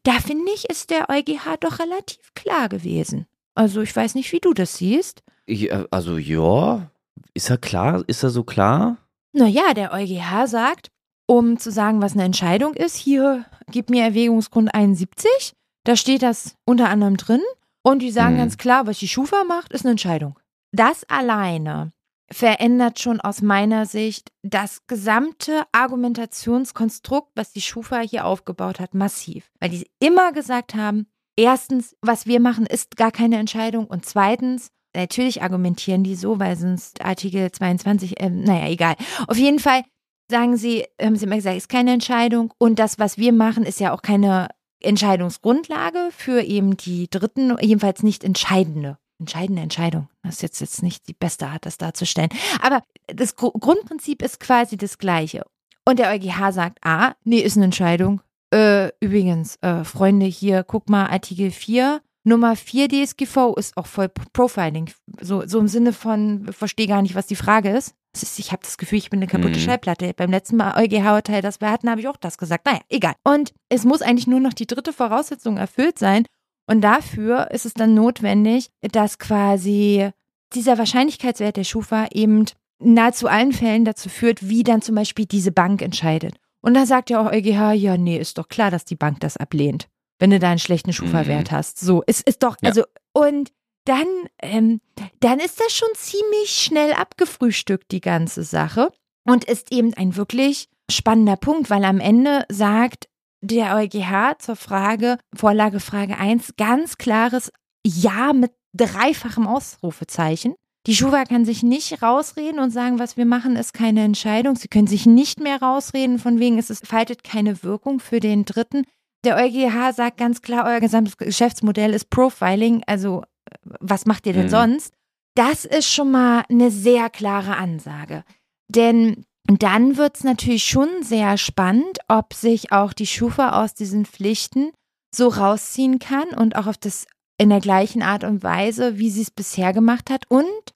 [0.02, 3.28] da finde ich, ist der EuGH doch relativ klar gewesen.
[3.54, 5.22] Also ich weiß nicht, wie du das siehst.
[5.48, 6.90] Ja, also ja,
[7.36, 8.04] ist er klar?
[8.08, 8.98] Ist er so klar?
[9.34, 10.90] Naja, der EuGH sagt,
[11.28, 15.54] um zu sagen, was eine Entscheidung ist, hier gib mir Erwägungsgrund 71.
[15.84, 17.42] Da steht das unter anderem drin.
[17.84, 18.40] Und die sagen hm.
[18.40, 20.40] ganz klar, was die Schufa macht, ist eine Entscheidung.
[20.72, 21.92] Das alleine
[22.32, 29.52] verändert schon aus meiner Sicht das gesamte Argumentationskonstrukt, was die Schufa hier aufgebaut hat, massiv.
[29.60, 31.06] Weil die immer gesagt haben,
[31.38, 33.86] erstens, was wir machen, ist gar keine Entscheidung.
[33.86, 38.96] Und zweitens, natürlich argumentieren die so, weil sonst Artikel 22, äh, naja, egal.
[39.28, 39.84] Auf jeden Fall
[40.30, 42.54] sagen sie, haben sie immer gesagt, ist keine Entscheidung.
[42.58, 44.50] Und das, was wir machen, ist ja auch keine
[44.82, 48.98] Entscheidungsgrundlage für eben die dritten, jedenfalls nicht entscheidende.
[49.20, 50.10] Entscheidende Entscheidung.
[50.24, 52.30] Das ist jetzt, jetzt nicht die beste Art, das darzustellen.
[52.62, 55.46] Aber das Gru Grundprinzip ist quasi das gleiche.
[55.86, 58.22] Und der EuGH sagt, ah, nee, ist eine Entscheidung.
[58.54, 64.10] Äh, übrigens, äh, Freunde, hier, guck mal, Artikel 4, Nummer 4 DSGV ist auch voll
[64.10, 64.90] Profiling.
[65.22, 67.94] So, so im Sinne von, verstehe gar nicht, was die Frage ist.
[68.14, 69.64] ist ich habe das Gefühl, ich bin eine kaputte mhm.
[69.64, 70.12] Schallplatte.
[70.16, 72.66] Beim letzten Mal EuGH-Urteil, das wir hatten, habe ich auch das gesagt.
[72.66, 73.14] Naja, egal.
[73.24, 76.26] Und es muss eigentlich nur noch die dritte Voraussetzung erfüllt sein.
[76.68, 80.10] Und dafür ist es dann notwendig, dass quasi
[80.56, 82.46] dieser Wahrscheinlichkeitswert der Schufa eben
[82.80, 86.36] nahezu allen Fällen dazu führt, wie dann zum Beispiel diese Bank entscheidet.
[86.62, 89.38] Und da sagt ja auch EuGH, ja, nee, ist doch klar, dass die Bank das
[89.38, 89.88] ablehnt,
[90.20, 91.56] wenn du da einen schlechten Schufa-Wert mhm.
[91.56, 91.80] hast.
[91.80, 92.70] So, es ist doch, ja.
[92.70, 93.52] also, und
[93.86, 94.08] dann,
[94.42, 94.82] ähm,
[95.20, 98.90] dann ist das schon ziemlich schnell abgefrühstückt, die ganze Sache.
[99.28, 103.08] Und ist eben ein wirklich spannender Punkt, weil am Ende sagt
[103.42, 107.52] der EuGH zur Frage, Vorlage Frage 1, ganz klares
[107.86, 110.56] Ja mit dreifachem Ausrufezeichen.
[110.88, 114.56] Die Schufa kann sich nicht rausreden und sagen, was wir machen, ist keine Entscheidung.
[114.56, 118.84] Sie können sich nicht mehr rausreden, von wegen es faltet keine Wirkung für den Dritten.
[119.26, 123.24] Der EuGH sagt ganz klar, euer gesamtes Geschäftsmodell ist Profiling, also
[123.64, 124.50] was macht ihr denn mhm.
[124.50, 124.94] sonst?
[125.36, 128.24] Das ist schon mal eine sehr klare Ansage.
[128.68, 134.06] Denn dann wird es natürlich schon sehr spannend, ob sich auch die Schufa aus diesen
[134.06, 134.72] Pflichten
[135.14, 137.06] so rausziehen kann und auch auf das
[137.38, 140.26] in der gleichen Art und Weise, wie sie es bisher gemacht hat.
[140.30, 140.74] Und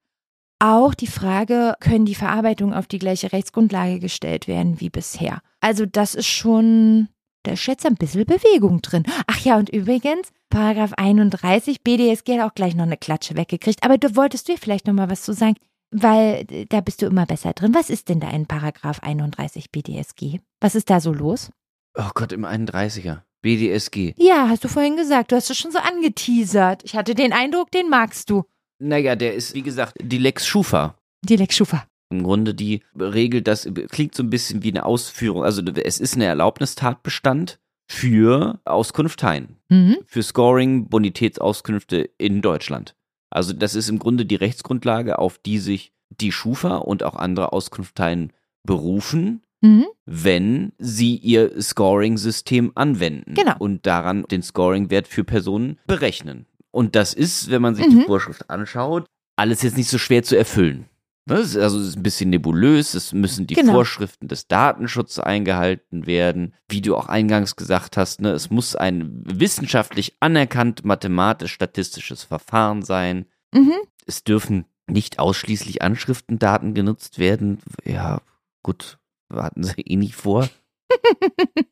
[0.60, 5.42] auch die Frage, können die Verarbeitungen auf die gleiche Rechtsgrundlage gestellt werden wie bisher?
[5.62, 7.08] Also das ist schon,
[7.44, 9.04] da ist jetzt ein bisschen Bewegung drin.
[9.28, 13.84] Ach ja, und übrigens, Paragraph 31 BDSG hat auch gleich noch eine Klatsche weggekriegt.
[13.84, 15.56] Aber du wolltest dir vielleicht noch mal was zu sagen,
[15.92, 17.74] weil da bist du immer besser drin.
[17.74, 20.40] Was ist denn da in Paragraph 31 BDSG?
[20.60, 21.50] Was ist da so los?
[21.98, 23.22] Oh Gott, im 31er.
[23.42, 24.16] BDSG.
[24.18, 25.32] Ja, hast du vorhin gesagt.
[25.32, 26.84] Du hast es schon so angeteasert.
[26.84, 28.44] Ich hatte den Eindruck, den magst du.
[28.80, 30.96] Naja, der ist, wie gesagt, die Lex Schufa.
[31.24, 31.86] Die Lex Schufa.
[32.10, 35.44] Im Grunde die regelt das, klingt so ein bisschen wie eine Ausführung.
[35.44, 39.58] Also es ist eine Erlaubnistatbestand für Auskunfteien.
[39.70, 39.98] Mhm.
[40.06, 42.96] Für Scoring, Bonitätsauskünfte in Deutschland.
[43.30, 47.54] Also das ist im Grunde die Rechtsgrundlage, auf die sich die Schufa und auch andere
[47.54, 49.86] Auskunfteien berufen, mhm.
[50.06, 53.56] wenn sie ihr Scoring-System anwenden genau.
[53.60, 56.46] und daran den Scoring-Wert für Personen berechnen.
[56.72, 58.00] Und das ist, wenn man sich mhm.
[58.00, 60.86] die Vorschrift anschaut, alles jetzt nicht so schwer zu erfüllen.
[61.30, 63.74] Ne, ist also es ist ein bisschen nebulös, es müssen die genau.
[63.74, 66.56] Vorschriften des Datenschutzes eingehalten werden.
[66.68, 73.26] Wie du auch eingangs gesagt hast, ne, es muss ein wissenschaftlich anerkannt mathematisch-statistisches Verfahren sein.
[73.54, 73.74] Mhm.
[74.06, 77.60] Es dürfen nicht ausschließlich Anschriftendaten genutzt werden.
[77.86, 78.22] Ja,
[78.64, 78.98] gut,
[79.30, 80.50] warten sie eh nicht vor.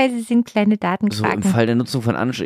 [0.00, 1.42] Weil sie sind kleine Datenkraken.
[1.42, 2.42] So, Im Fall der Nutzung von Ansch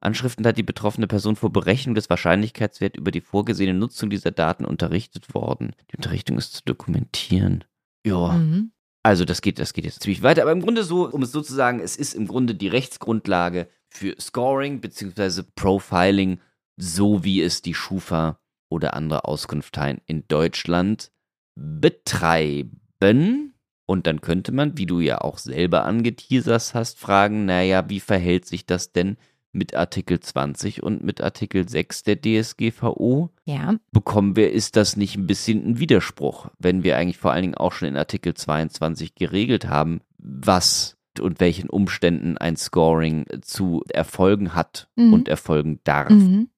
[0.00, 4.66] Anschriften hat die betroffene Person vor Berechnung des Wahrscheinlichkeitswerts über die vorgesehene Nutzung dieser Daten
[4.66, 5.74] unterrichtet worden.
[5.90, 7.64] Die Unterrichtung ist zu dokumentieren.
[8.04, 8.34] Ja.
[8.34, 8.72] Mhm.
[9.02, 10.42] Also das geht, das geht jetzt ziemlich weiter.
[10.42, 13.68] Aber im Grunde so, um es so zu sagen, es ist im Grunde die Rechtsgrundlage
[13.88, 15.44] für Scoring bzw.
[15.56, 16.40] Profiling,
[16.76, 21.10] so wie es die Schufa oder andere Auskunfteien in Deutschland
[21.54, 23.51] betreiben.
[23.92, 28.46] Und dann könnte man, wie du ja auch selber angeteasert hast, fragen, naja, wie verhält
[28.46, 29.18] sich das denn
[29.52, 33.28] mit Artikel 20 und mit Artikel 6 der DSGVO?
[33.44, 33.76] Ja.
[33.90, 37.54] Bekommen wir, ist das nicht ein bisschen ein Widerspruch, wenn wir eigentlich vor allen Dingen
[37.54, 44.54] auch schon in Artikel 22 geregelt haben, was und welchen Umständen ein Scoring zu erfolgen
[44.54, 45.12] hat mhm.
[45.12, 46.08] und erfolgen darf.
[46.08, 46.48] Mhm.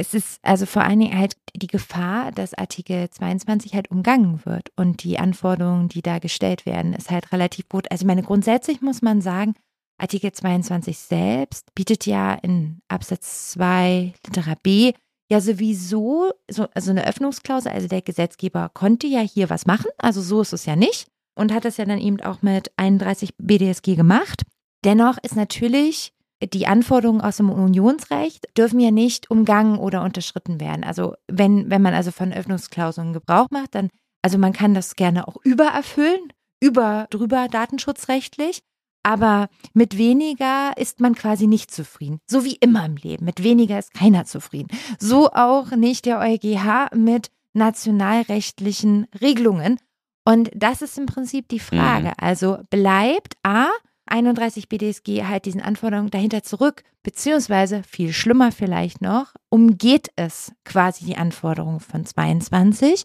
[0.00, 4.70] Es ist also vor allen Dingen halt die Gefahr, dass Artikel 22 halt umgangen wird
[4.74, 7.90] und die Anforderungen, die da gestellt werden, ist halt relativ gut.
[7.90, 9.54] Also ich meine, grundsätzlich muss man sagen,
[9.98, 14.94] Artikel 22 selbst bietet ja in Absatz 2 Litera B
[15.30, 20.22] ja sowieso so also eine Öffnungsklausel, also der Gesetzgeber konnte ja hier was machen, also
[20.22, 23.96] so ist es ja nicht und hat das ja dann eben auch mit 31 BDSG
[23.96, 24.44] gemacht.
[24.82, 30.84] Dennoch ist natürlich die Anforderungen aus dem Unionsrecht dürfen ja nicht umgangen oder unterschritten werden.
[30.84, 33.90] Also wenn, wenn man also von Öffnungsklauseln Gebrauch macht, dann,
[34.22, 38.60] also man kann das gerne auch übererfüllen, über drüber datenschutzrechtlich.
[39.02, 42.18] Aber mit weniger ist man quasi nicht zufrieden.
[42.26, 43.24] So wie immer im Leben.
[43.24, 44.68] Mit weniger ist keiner zufrieden.
[44.98, 49.78] So auch nicht der EuGH mit nationalrechtlichen Regelungen.
[50.26, 52.08] Und das ist im Prinzip die Frage.
[52.08, 52.14] Mhm.
[52.18, 53.68] Also bleibt A,
[54.10, 61.04] 31 BDSG halt diesen Anforderungen dahinter zurück, beziehungsweise viel schlimmer vielleicht noch, umgeht es quasi
[61.04, 63.04] die Anforderungen von 22.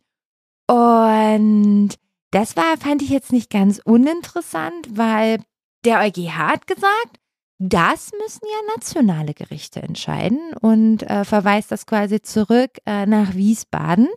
[0.68, 1.96] Und
[2.32, 5.40] das war, fand ich jetzt nicht ganz uninteressant, weil
[5.86, 7.20] der EuGH hat gesagt,
[7.58, 14.10] das müssen ja nationale Gerichte entscheiden und äh, verweist das quasi zurück äh, nach Wiesbaden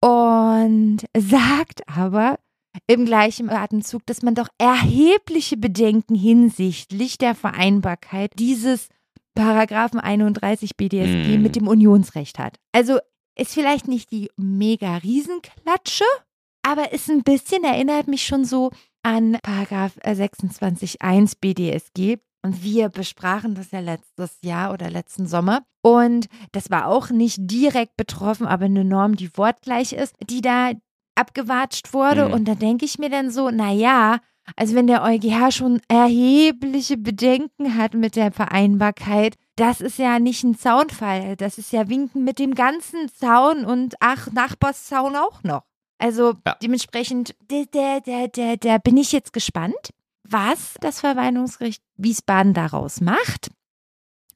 [0.00, 2.38] und sagt aber
[2.86, 8.88] im gleichen Atemzug, dass man doch erhebliche Bedenken hinsichtlich der Vereinbarkeit dieses
[9.34, 11.42] Paragraphen 31 BDSG Mm.
[11.42, 12.58] mit dem Unionsrecht hat.
[12.72, 12.98] Also
[13.36, 16.04] ist vielleicht nicht die mega Riesenklatsche,
[16.62, 18.70] aber ist ein bisschen, erinnert mich schon so
[19.02, 22.18] an Paragraph äh, 26.1 BDSG.
[22.42, 25.62] Und wir besprachen das ja letztes Jahr oder letzten Sommer.
[25.82, 30.72] Und das war auch nicht direkt betroffen, aber eine Norm, die wortgleich ist, die da
[31.14, 32.26] abgewatscht wurde.
[32.26, 32.32] Mhm.
[32.34, 34.18] Und da denke ich mir dann so, naja,
[34.56, 40.44] also wenn der EuGH schon erhebliche Bedenken hat mit der Vereinbarkeit, das ist ja nicht
[40.44, 41.36] ein Zaunfall.
[41.36, 45.62] Das ist ja Winken mit dem ganzen Zaun und ach, Nachbarszaun auch noch.
[45.98, 46.56] Also Ja.
[46.62, 49.90] dementsprechend, der, der, der, der, der bin ich jetzt gespannt,
[50.28, 53.50] was das Verwaltungsgericht Wiesbaden daraus macht.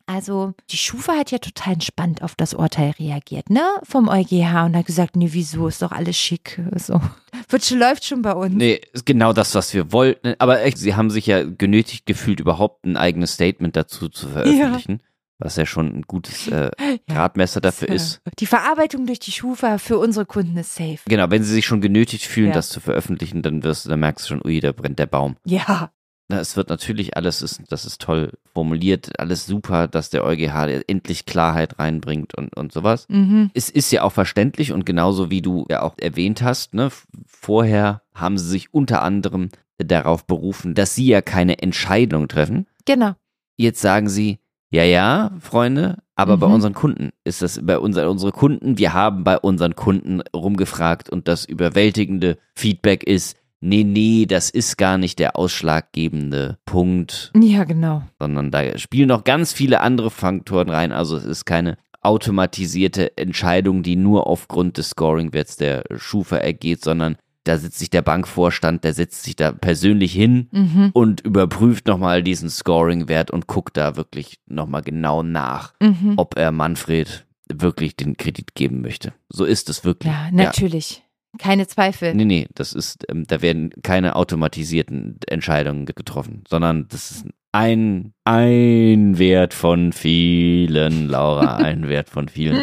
[0.08, 3.62] Also die Schufa hat ja total entspannt auf das Urteil reagiert, ne?
[3.82, 6.60] Vom EuGH und hat gesagt, nee, wieso, ist doch alles schick.
[6.76, 7.00] So.
[7.50, 8.54] Wird schon, läuft schon bei uns.
[8.54, 10.34] Nee, ist genau das, was wir wollten.
[10.38, 15.02] Aber echt, sie haben sich ja genötigt gefühlt, überhaupt ein eigenes Statement dazu zu veröffentlichen.
[15.40, 16.70] Was ja schon ein gutes äh,
[17.08, 18.20] Gradmesser dafür ist.
[18.40, 20.98] Die Verarbeitung durch die Schufa für unsere Kunden ist safe.
[21.06, 22.54] Genau, wenn sie sich schon genötigt fühlen, Ja.
[22.54, 25.36] das zu veröffentlichen, dann wirst du, dann merkst du schon, ui, da brennt der Baum.
[25.44, 25.92] Ja.
[26.30, 30.82] Na, es wird natürlich alles, ist, das ist toll formuliert, alles super, dass der EuGH
[30.86, 33.06] endlich Klarheit reinbringt und, und sowas.
[33.08, 33.50] Mhm.
[33.54, 36.90] Es ist ja auch verständlich und genauso wie du ja auch erwähnt hast, ne,
[37.26, 42.66] vorher haben sie sich unter anderem darauf berufen, dass sie ja keine Entscheidung treffen.
[42.84, 43.14] Genau.
[43.56, 44.38] Jetzt sagen sie,
[44.70, 46.52] ja, ja, Freunde, aber bei Mhm.
[46.52, 51.26] unseren Kunden ist das bei unser, unsere Kunden, wir haben bei unseren Kunden rumgefragt und
[51.26, 58.02] das überwältigende Feedback ist, nee, nee, das ist gar nicht der ausschlaggebende Punkt, Ja, genau.
[58.18, 60.92] sondern da spielen noch ganz viele andere Faktoren rein.
[60.92, 67.16] Also es ist keine automatisierte Entscheidung, die nur aufgrund des Scoring-Werts der Schufa ergeht, sondern
[67.44, 70.90] da sitzt sich der Bankvorstand, der setzt sich da persönlich hin Mhm.
[70.92, 76.14] und überprüft nochmal diesen Scoring-Wert und guckt da wirklich nochmal genau nach, Mhm.
[76.16, 79.14] ob er Manfred wirklich den Kredit geben möchte.
[79.30, 80.12] So ist es wirklich.
[80.12, 81.02] Ja, natürlich.
[81.38, 82.14] Keine Zweifel.
[82.14, 87.26] Nee, nee, das ist, ähm, da werden keine automatisierten Entscheidungen ge- getroffen, sondern das ist
[87.52, 92.62] ein, ein Wert von vielen, Laura, ein Wert von vielen.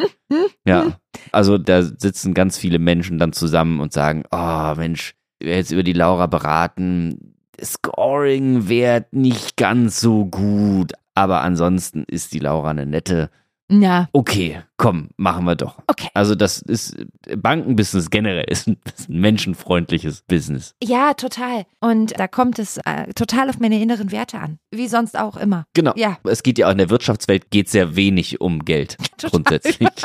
[0.66, 0.98] Ja,
[1.32, 5.84] also da sitzen ganz viele Menschen dann zusammen und sagen, oh Mensch, wir jetzt über
[5.84, 13.30] die Laura beraten, Scoring-Wert nicht ganz so gut, aber ansonsten ist die Laura eine nette.
[13.72, 15.80] Ja, Okay, komm, machen wir doch.
[15.88, 16.10] okay.
[16.14, 16.96] Also das ist
[17.36, 20.76] Bankenbusiness generell ist ein, ist ein menschenfreundliches Business.
[20.84, 21.66] Ja, total.
[21.80, 24.60] Und da kommt es äh, total auf meine inneren Werte an.
[24.72, 25.66] Wie sonst auch immer.
[25.74, 25.94] Genau.
[25.96, 26.20] Ja.
[26.26, 29.30] Es geht ja auch in der Wirtschaftswelt geht sehr wenig um Geld Total.
[29.32, 29.90] grundsätzlich.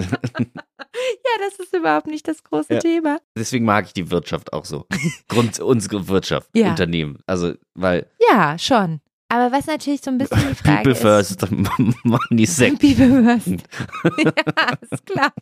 [0.00, 2.80] Ja, das ist überhaupt nicht das große Ja.
[2.80, 3.18] Thema.
[3.36, 4.86] Deswegen mag ich die Wirtschaft auch so.
[5.28, 6.70] Grund unsere Wirtschaft, Ja.
[6.70, 7.18] Unternehmen.
[7.26, 9.00] Also weil Ja, schon.
[9.28, 11.00] Aber was natürlich so ein bisschen die Frage People ist.
[11.40, 11.50] first,
[12.04, 12.80] money second.
[12.80, 13.48] People first.
[14.24, 15.32] ja, ist klar.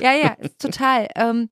[0.00, 1.08] ja, ja, ist total.
[1.14, 1.50] Ähm,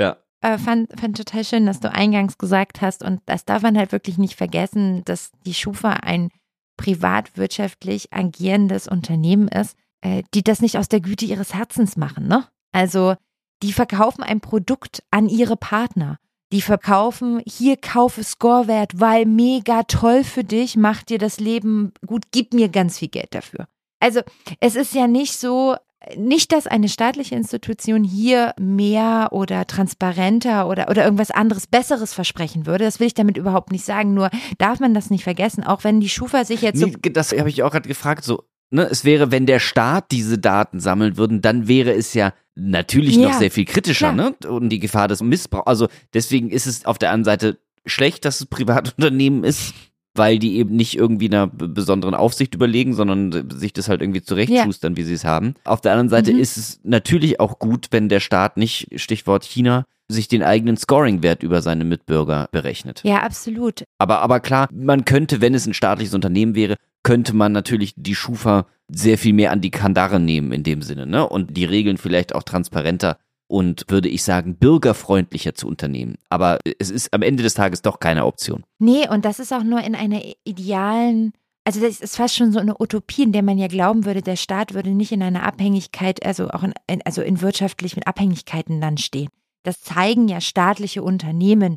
[0.00, 0.16] Ja.
[0.42, 3.90] äh, fand, fand total schön, dass du eingangs gesagt hast, und das darf man halt
[3.92, 6.30] wirklich nicht vergessen, dass die Schufa ein
[6.76, 12.46] privatwirtschaftlich agierendes Unternehmen ist, äh, die das nicht aus der Güte ihres Herzens machen, ne?
[12.72, 13.16] Also,
[13.62, 16.18] die verkaufen ein Produkt an ihre Partner.
[16.52, 22.24] Die verkaufen, hier kaufe Scorewert, weil mega toll für dich, macht dir das Leben gut,
[22.32, 23.68] gib mir ganz viel Geld dafür.
[24.00, 24.20] Also,
[24.60, 25.76] es ist ja nicht so,
[26.16, 32.66] nicht, dass eine staatliche Institution hier mehr oder transparenter oder, oder irgendwas anderes Besseres versprechen
[32.66, 32.84] würde.
[32.84, 34.14] Das will ich damit überhaupt nicht sagen.
[34.14, 36.86] Nur darf man das nicht vergessen, auch wenn die Schufa sich jetzt so.
[37.12, 38.24] Das habe ich auch gerade gefragt.
[38.24, 42.32] So, ne, es wäre, wenn der Staat diese Daten sammeln würde, dann wäre es ja
[42.58, 44.34] natürlich Ja, noch sehr viel kritischer, klar.
[44.42, 44.48] ne?
[44.50, 45.66] Und die Gefahr des Missbrauchs.
[45.66, 49.74] Also deswegen ist es auf der anderen Seite schlecht, dass es Privatunternehmen ist,
[50.14, 54.96] weil die eben nicht irgendwie einer besonderen Aufsicht überlegen, sondern sich das halt irgendwie zurechtschustern,
[54.96, 55.54] wie sie es haben.
[55.64, 56.40] Auf der anderen Seite Mhm.
[56.40, 61.42] ist es natürlich auch gut, wenn der Staat nicht, Stichwort China, sich den eigenen Scoring-Wert
[61.42, 63.02] über seine Mitbürger berechnet.
[63.04, 63.84] Ja, absolut.
[63.98, 68.14] Aber, aber klar, man könnte, wenn es ein staatliches Unternehmen wäre, könnte man natürlich die
[68.14, 71.28] Schufa sehr viel mehr an die Kandare nehmen in dem Sinne, ne?
[71.28, 76.16] Und die Regeln vielleicht auch transparenter und würde ich sagen, bürgerfreundlicher zu unternehmen.
[76.28, 78.64] Aber es ist am Ende des Tages doch keine Option.
[78.78, 81.32] Nee, und das ist auch nur in einer idealen
[81.68, 84.36] also das ist fast schon so eine Utopie, in der man ja glauben würde, der
[84.36, 86.72] Staat würde nicht in einer Abhängigkeit, also auch in,
[87.04, 89.28] also in wirtschaftlichen Abhängigkeiten dann stehen.
[89.64, 91.76] Das zeigen ja staatliche Unternehmen,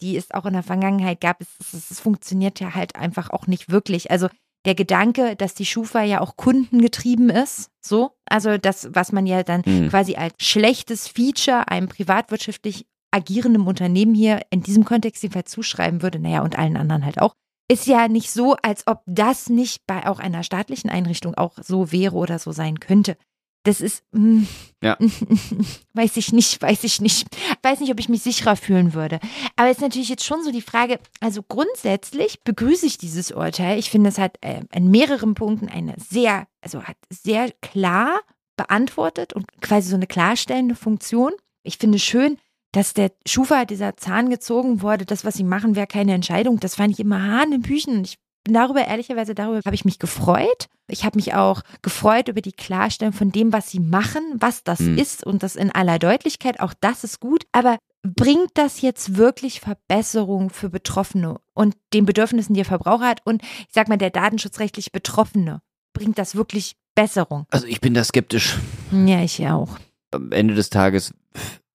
[0.00, 1.40] die es auch in der Vergangenheit gab.
[1.40, 4.12] Es, es, es funktioniert ja halt einfach auch nicht wirklich.
[4.12, 4.28] Also
[4.64, 9.42] der Gedanke, dass die Schufa ja auch kundengetrieben ist, so, also das, was man ja
[9.42, 9.88] dann mhm.
[9.88, 16.18] quasi als schlechtes Feature einem privatwirtschaftlich agierenden Unternehmen hier in diesem Kontext jedenfalls zuschreiben würde,
[16.18, 17.34] naja, und allen anderen halt auch,
[17.70, 21.92] ist ja nicht so, als ob das nicht bei auch einer staatlichen Einrichtung auch so
[21.92, 23.16] wäre oder so sein könnte.
[23.64, 24.48] Das ist, mh, hm,
[24.82, 24.96] ja.
[25.94, 27.26] weiß ich nicht, weiß ich nicht.
[27.62, 29.20] Weiß nicht, ob ich mich sicherer fühlen würde.
[29.56, 33.78] Aber es ist natürlich jetzt schon so die Frage, also grundsätzlich begrüße ich dieses Urteil.
[33.78, 38.20] Ich finde, es hat äh, in mehreren Punkten eine sehr, also hat sehr klar
[38.56, 41.32] beantwortet und quasi so eine klarstellende Funktion.
[41.62, 42.38] Ich finde schön,
[42.72, 46.58] dass der Schufa, dieser Zahn gezogen wurde, das, was sie machen, wäre keine Entscheidung.
[46.58, 47.98] Das fand ich immer Hahn im Büchen.
[47.98, 50.66] Und ich darüber, ehrlicherweise, darüber habe ich mich gefreut.
[50.88, 54.80] Ich habe mich auch gefreut über die Klarstellung von dem, was sie machen, was das
[54.80, 54.98] mhm.
[54.98, 56.60] ist und das in aller Deutlichkeit.
[56.60, 57.44] Auch das ist gut.
[57.52, 63.20] Aber bringt das jetzt wirklich Verbesserung für Betroffene und den Bedürfnissen, die der Verbraucher hat
[63.24, 65.62] und ich sag mal, der datenschutzrechtlich Betroffene?
[65.94, 67.46] Bringt das wirklich Besserung?
[67.50, 68.58] Also ich bin da skeptisch.
[68.90, 69.78] Ja, ich auch.
[70.10, 71.14] Am Ende des Tages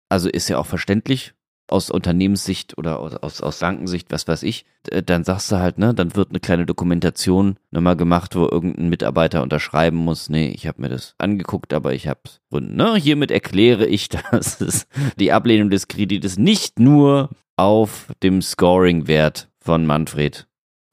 [0.09, 1.33] also ist ja auch verständlich
[1.67, 6.15] aus Unternehmenssicht oder aus, aus Bankensicht, was weiß ich, dann sagst du halt, ne, dann
[6.15, 10.89] wird eine kleine Dokumentation nochmal gemacht, wo irgendein Mitarbeiter unterschreiben muss, nee, ich habe mir
[10.89, 14.87] das angeguckt, aber ich habe ne, hiermit erkläre ich, dass es
[15.19, 20.47] die Ablehnung des Kredites nicht nur auf dem Scoring-Wert von Manfred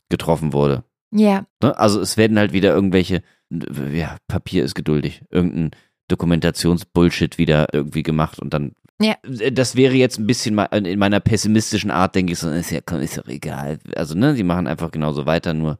[0.09, 0.85] getroffen wurde.
[1.13, 1.47] Ja.
[1.63, 5.71] Ne, also es werden halt wieder irgendwelche, ja, Papier ist geduldig, irgendein
[6.09, 9.17] Dokumentationsbullshit wieder irgendwie gemacht und dann ja.
[9.51, 13.19] Das wäre jetzt ein bisschen in meiner pessimistischen Art, denke ich so, ist ja, ist
[13.19, 13.79] doch egal.
[13.97, 15.79] Also, ne, die machen einfach genauso weiter, nur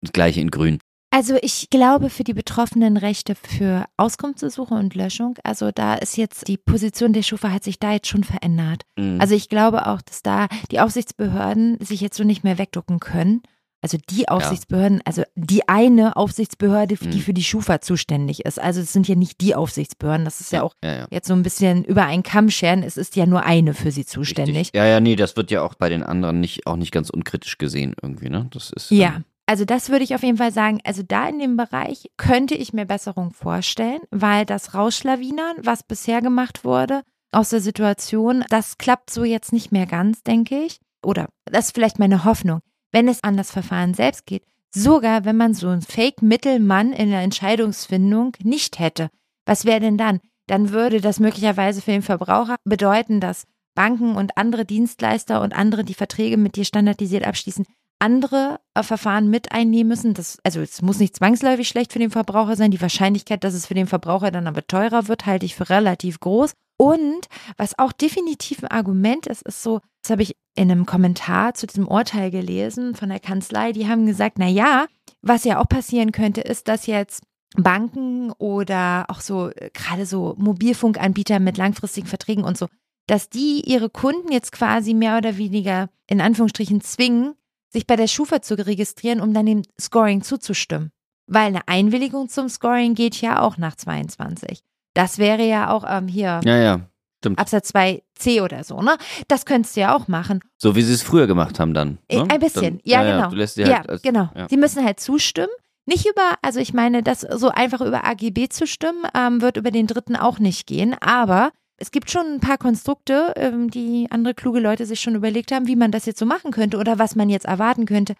[0.00, 0.78] das gleiche in grün.
[1.10, 6.48] Also ich glaube für die betroffenen Rechte für Auskunftssuche und Löschung, also da ist jetzt
[6.48, 8.82] die Position der Schufa hat sich da jetzt schon verändert.
[8.98, 9.18] Mhm.
[9.18, 13.40] Also ich glaube auch, dass da die Aufsichtsbehörden sich jetzt so nicht mehr wegducken können
[13.80, 15.02] also die Aufsichtsbehörden, ja.
[15.04, 17.22] also die eine Aufsichtsbehörde, die mhm.
[17.22, 18.60] für die Schufa zuständig ist.
[18.60, 21.34] Also es sind ja nicht die Aufsichtsbehörden, das ist ja, ja auch ja, jetzt so
[21.34, 24.56] ein bisschen über einen Kamm scheren, es ist ja nur eine für sie zuständig.
[24.56, 24.78] Richtig.
[24.78, 27.58] Ja, ja, nee, das wird ja auch bei den anderen nicht, auch nicht ganz unkritisch
[27.58, 28.48] gesehen irgendwie, ne?
[28.50, 28.90] Das ist.
[28.90, 29.16] Ja.
[29.16, 30.80] Ähm, also das würde ich auf jeden Fall sagen.
[30.84, 36.20] Also da in dem Bereich könnte ich mir Besserung vorstellen, weil das Rausschlawinern, was bisher
[36.20, 37.02] gemacht wurde,
[37.32, 40.80] aus der Situation, das klappt so jetzt nicht mehr ganz, denke ich.
[41.02, 42.60] Oder das ist vielleicht meine Hoffnung
[42.92, 47.20] wenn es an das Verfahren selbst geht, sogar wenn man so einen Fake-Mittelmann in der
[47.20, 49.10] Entscheidungsfindung nicht hätte.
[49.46, 50.20] Was wäre denn dann?
[50.46, 55.84] Dann würde das möglicherweise für den Verbraucher bedeuten, dass Banken und andere Dienstleister und andere,
[55.84, 57.64] die Verträge mit dir standardisiert abschließen,
[57.98, 60.14] andere äh, Verfahren mit einnehmen müssen.
[60.14, 62.70] Das, also es muss nicht zwangsläufig schlecht für den Verbraucher sein.
[62.70, 66.20] Die Wahrscheinlichkeit, dass es für den Verbraucher dann aber teurer wird, halte ich für relativ
[66.20, 66.52] groß.
[66.76, 71.54] Und was auch definitiv ein Argument ist, ist so, das habe ich in einem Kommentar
[71.54, 74.86] zu diesem Urteil gelesen von der Kanzlei, die haben gesagt, na ja,
[75.20, 77.22] was ja auch passieren könnte, ist, dass jetzt
[77.56, 82.66] Banken oder auch so äh, gerade so Mobilfunkanbieter mit langfristigen Verträgen und so,
[83.06, 87.34] dass die ihre Kunden jetzt quasi mehr oder weniger in Anführungsstrichen zwingen,
[87.70, 90.90] sich bei der Schufa zu registrieren, um dann dem Scoring zuzustimmen.
[91.26, 94.60] Weil eine Einwilligung zum Scoring geht ja auch nach 22.
[94.94, 96.40] Das wäre ja auch ähm, hier.
[96.44, 96.80] Ja, ja.
[97.18, 97.38] Stimmt.
[97.40, 98.96] Absatz 2c oder so, ne?
[99.26, 100.40] Das könntest du ja auch machen.
[100.56, 101.98] So wie sie es früher gemacht haben dann.
[102.08, 102.30] Äh, ne?
[102.30, 103.22] Ein bisschen, dann, ja, ja, genau.
[103.24, 104.28] Ja, du lässt sie halt ja als, genau.
[104.36, 104.48] Ja.
[104.48, 105.52] Sie müssen halt zustimmen.
[105.84, 109.70] Nicht über, also ich meine, das so einfach über AGB zu stimmen, ähm, wird über
[109.70, 110.94] den dritten auch nicht gehen.
[111.00, 115.52] Aber es gibt schon ein paar Konstrukte, ähm, die andere kluge Leute sich schon überlegt
[115.52, 118.14] haben, wie man das jetzt so machen könnte oder was man jetzt erwarten könnte.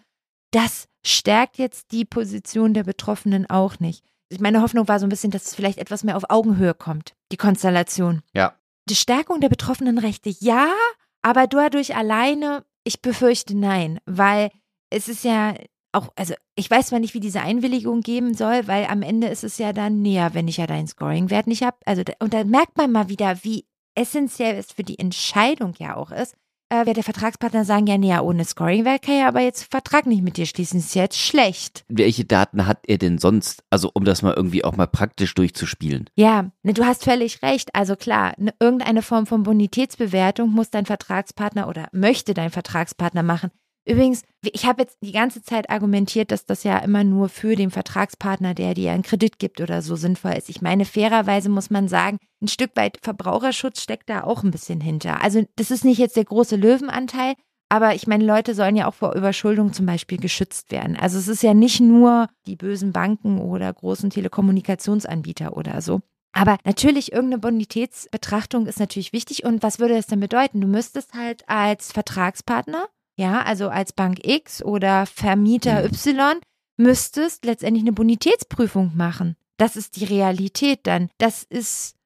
[0.52, 4.04] Das stärkt jetzt die Position der Betroffenen auch nicht.
[4.38, 7.36] Meine Hoffnung war so ein bisschen, dass es vielleicht etwas mehr auf Augenhöhe kommt, die
[7.36, 8.22] Konstellation.
[8.32, 8.54] Ja.
[8.88, 10.70] Die Stärkung der betroffenen Rechte, ja,
[11.22, 14.50] aber dadurch alleine, ich befürchte nein, weil
[14.90, 15.54] es ist ja
[15.92, 19.44] auch, also ich weiß zwar nicht, wie diese Einwilligung geben soll, weil am Ende ist
[19.44, 21.76] es ja dann näher, wenn ich ja deinen Scoring-Wert nicht habe.
[21.86, 26.10] Also, und da merkt man mal wieder, wie essentiell es für die Entscheidung ja auch
[26.10, 26.34] ist,
[26.70, 30.22] äh, wird der Vertragspartner sagen, ja, nee, ohne Scoring-Wert kann ja aber jetzt Vertrag nicht
[30.22, 31.84] mit dir schließen, ist jetzt schlecht.
[31.88, 36.10] Welche Daten hat er denn sonst, also um das mal irgendwie auch mal praktisch durchzuspielen?
[36.14, 37.74] Ja, ne, du hast völlig recht.
[37.74, 43.50] Also klar, ne, irgendeine Form von Bonitätsbewertung muss dein Vertragspartner oder möchte dein Vertragspartner machen.
[43.88, 47.70] Übrigens, ich habe jetzt die ganze Zeit argumentiert, dass das ja immer nur für den
[47.70, 50.50] Vertragspartner, der dir einen Kredit gibt oder so sinnvoll ist.
[50.50, 54.82] Ich meine, fairerweise muss man sagen, ein Stück weit Verbraucherschutz steckt da auch ein bisschen
[54.82, 55.22] hinter.
[55.22, 57.34] Also das ist nicht jetzt der große Löwenanteil,
[57.70, 60.96] aber ich meine, Leute sollen ja auch vor Überschuldung zum Beispiel geschützt werden.
[60.96, 66.00] Also es ist ja nicht nur die bösen Banken oder großen Telekommunikationsanbieter oder so.
[66.32, 69.44] Aber natürlich, irgendeine Bonitätsbetrachtung ist natürlich wichtig.
[69.44, 70.60] Und was würde das denn bedeuten?
[70.60, 72.86] Du müsstest halt als Vertragspartner,
[73.18, 75.86] ja, also als Bank X oder Vermieter Mhm.
[75.86, 76.40] Y,
[76.76, 79.36] müsstest letztendlich eine Bonitätsprüfung machen.
[79.56, 81.10] Das ist die Realität dann.
[81.18, 81.96] Das ist,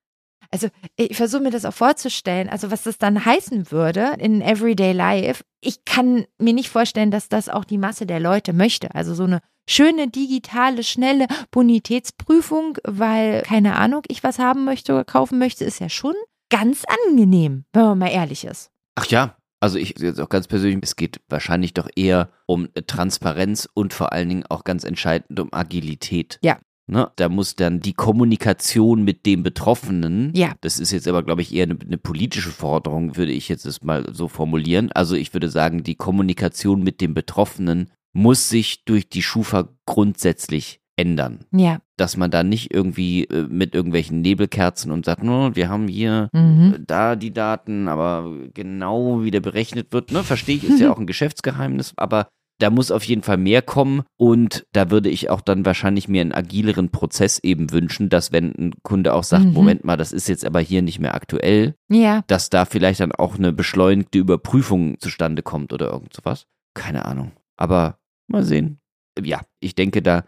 [0.50, 4.92] also ich versuche mir das auch vorzustellen, also was das dann heißen würde in Everyday
[4.92, 5.44] Life.
[5.60, 8.94] Ich kann mir nicht vorstellen, dass das auch die Masse der Leute möchte.
[8.94, 15.04] Also so eine schöne, digitale, schnelle Bonitätsprüfung, weil, keine Ahnung, ich was haben möchte oder
[15.04, 16.14] kaufen möchte, ist ja schon
[16.48, 18.70] ganz angenehm, wenn man mal ehrlich ist.
[18.94, 22.82] Ach ja, also ich jetzt auch ganz persönlich, es geht wahrscheinlich doch eher um äh,
[22.82, 26.40] Transparenz und vor allen Dingen auch ganz entscheidend um Agilität.
[26.42, 26.58] Ja.
[26.88, 27.10] Ne?
[27.14, 30.52] Da muss dann die Kommunikation mit dem Betroffenen, Ja.
[30.62, 33.82] das ist jetzt aber, glaube ich, eher eine, eine politische Forderung, würde ich jetzt das
[33.82, 34.90] mal so formulieren.
[34.92, 40.80] Also ich würde sagen, die Kommunikation mit dem Betroffenen muss sich durch die Schufa grundsätzlich
[40.96, 41.40] ändern.
[41.52, 41.80] Ja.
[41.96, 46.28] Dass man da nicht irgendwie äh, mit irgendwelchen Nebelkerzen und sagt, no, wir haben hier
[46.32, 46.84] Mhm.
[46.86, 50.98] da die Daten, aber genau wie der berechnet wird, ne, verstehe ich, ist ja auch
[50.98, 52.28] ein Geschäftsgeheimnis, aber
[52.58, 56.20] da muss auf jeden Fall mehr kommen und da würde ich auch dann wahrscheinlich mir
[56.20, 59.52] einen agileren Prozess eben wünschen, dass wenn ein Kunde auch sagt, Mhm.
[59.52, 62.22] Moment mal, das ist jetzt aber hier nicht mehr aktuell, Ja.
[62.28, 66.46] dass da vielleicht dann auch eine beschleunigte Überprüfung zustande kommt oder irgend sowas.
[66.74, 67.32] Keine Ahnung.
[67.56, 68.78] Aber mal sehen.
[69.20, 70.24] Ja, ich denke da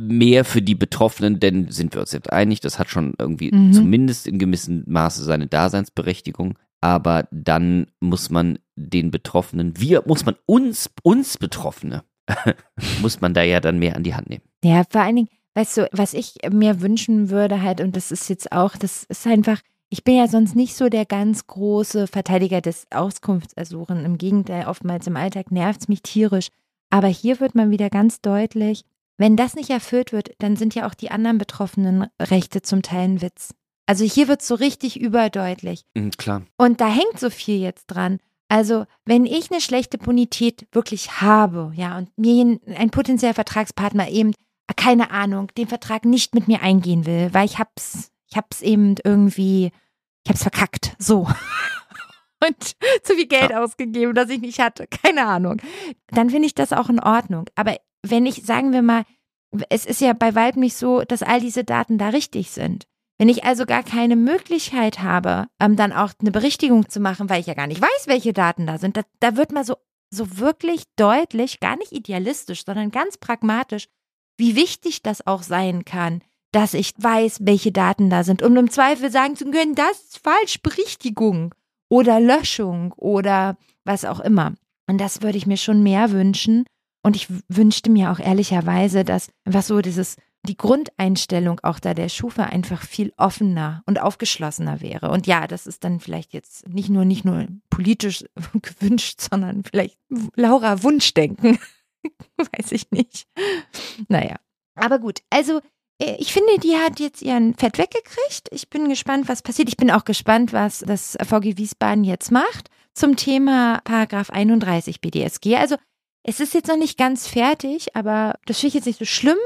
[0.00, 3.72] mehr für die Betroffenen, denn sind wir uns jetzt einig, das hat schon irgendwie Mhm.
[3.72, 6.58] zumindest in gewissem Maße seine Daseinsberechtigung.
[6.80, 12.02] Aber dann muss man den Betroffenen, wir, muss man uns, uns Betroffene,
[13.00, 14.42] muss man da ja dann mehr an die Hand nehmen.
[14.62, 18.28] Ja, vor allen Dingen, weißt du, was ich mir wünschen würde halt, und das ist
[18.28, 22.60] jetzt auch, das ist einfach, ich bin ja sonst nicht so der ganz große Verteidiger
[22.60, 24.04] des Auskunftsersuchen.
[24.04, 26.48] Im Gegenteil, oftmals im Alltag nervt es mich tierisch.
[26.90, 28.84] Aber hier wird man wieder ganz deutlich,
[29.16, 33.04] wenn das nicht erfüllt wird, dann sind ja auch die anderen betroffenen Rechte zum Teil
[33.04, 33.54] ein Witz.
[33.86, 35.84] Also hier wird es so richtig überdeutlich.
[35.94, 36.42] Mhm, klar.
[36.56, 38.18] Und da hängt so viel jetzt dran.
[38.48, 44.32] Also, wenn ich eine schlechte Bonität wirklich habe, ja, und mir ein potenzieller Vertragspartner eben,
[44.76, 48.96] keine Ahnung, den Vertrag nicht mit mir eingehen will, weil ich hab's, ich hab's eben
[49.02, 49.72] irgendwie,
[50.24, 51.28] ich hab's verkackt, so.
[52.46, 52.62] Und
[53.02, 55.62] zu viel Geld ausgegeben, das ich nicht hatte, keine Ahnung.
[56.08, 57.46] Dann finde ich das auch in Ordnung.
[57.54, 59.04] Aber wenn ich, sagen wir mal,
[59.68, 62.86] es ist ja bei weitem nicht so, dass all diese Daten da richtig sind.
[63.18, 67.40] Wenn ich also gar keine Möglichkeit habe, ähm, dann auch eine Berichtigung zu machen, weil
[67.40, 69.76] ich ja gar nicht weiß, welche Daten da sind, da, da wird mal so,
[70.10, 73.86] so wirklich deutlich, gar nicht idealistisch, sondern ganz pragmatisch,
[74.36, 78.42] wie wichtig das auch sein kann, dass ich weiß, welche Daten da sind.
[78.42, 81.54] Und im Zweifel sagen zu können, das ist falsch, Berichtigung
[81.88, 84.54] oder Löschung oder was auch immer.
[84.88, 86.64] Und das würde ich mir schon mehr wünschen.
[87.04, 92.08] Und ich wünschte mir auch ehrlicherweise, dass einfach so dieses die Grundeinstellung auch da der
[92.08, 95.10] Schufa einfach viel offener und aufgeschlossener wäre.
[95.10, 98.24] Und ja, das ist dann vielleicht jetzt nicht nur, nicht nur politisch
[98.62, 99.98] gewünscht, sondern vielleicht
[100.34, 101.58] Laura Wunschdenken.
[102.36, 103.26] Weiß ich nicht.
[104.08, 104.36] Naja.
[104.74, 105.60] Aber gut, also
[105.98, 108.48] äh, ich finde, die hat jetzt ihren Fett weggekriegt.
[108.50, 109.68] Ich bin gespannt, was passiert.
[109.68, 115.56] Ich bin auch gespannt, was das VG Wiesbaden jetzt macht zum Thema Paragraph 31 BDSG.
[115.56, 115.76] Also
[116.24, 119.38] es ist jetzt noch nicht ganz fertig, aber das finde ich jetzt nicht so schlimm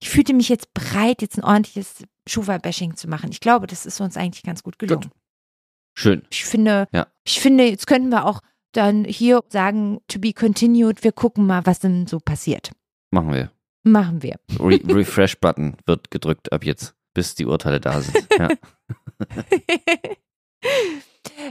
[0.00, 3.30] ich fühlte mich jetzt bereit, jetzt ein ordentliches Schufa-Bashing zu machen.
[3.32, 5.02] Ich glaube, das ist uns eigentlich ganz gut gelungen.
[5.04, 5.12] Gut.
[5.94, 6.22] Schön.
[6.30, 7.06] Ich finde, Ja.
[7.24, 8.40] ich finde, jetzt könnten wir auch
[8.72, 12.72] dann hier sagen, to be continued, wir gucken mal, was denn so passiert.
[13.10, 13.50] Machen wir.
[13.84, 14.36] Machen wir.
[14.60, 18.26] Re Refresh-Button wird gedrückt ab jetzt, bis die Urteile da sind.
[18.38, 18.48] Ja.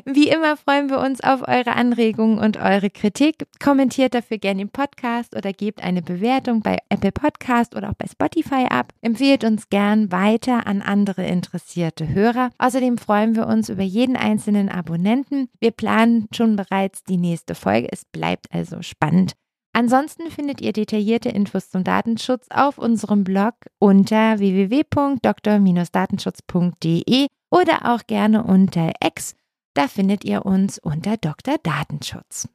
[0.05, 3.45] Wie immer freuen wir uns auf eure Anregungen und eure Kritik.
[3.63, 8.07] Kommentiert dafür gerne im Podcast oder gebt eine Bewertung bei Apple Podcast oder auch bei
[8.07, 8.93] Spotify ab.
[9.01, 12.49] Empfehlt uns gern weiter an andere interessierte Hörer.
[12.57, 15.49] Außerdem freuen wir uns über jeden einzelnen Abonnenten.
[15.59, 17.89] Wir planen schon bereits die nächste Folge.
[17.91, 19.33] Es bleibt also spannend.
[19.73, 28.45] Ansonsten findet ihr detaillierte Infos zum Datenschutz auf unserem Blog unter www.dr-datenschutz.de oder auch gerne
[28.45, 29.35] unter X.
[29.75, 31.57] Da findet ihr uns unter Dr.
[31.61, 32.47] Datenschutz.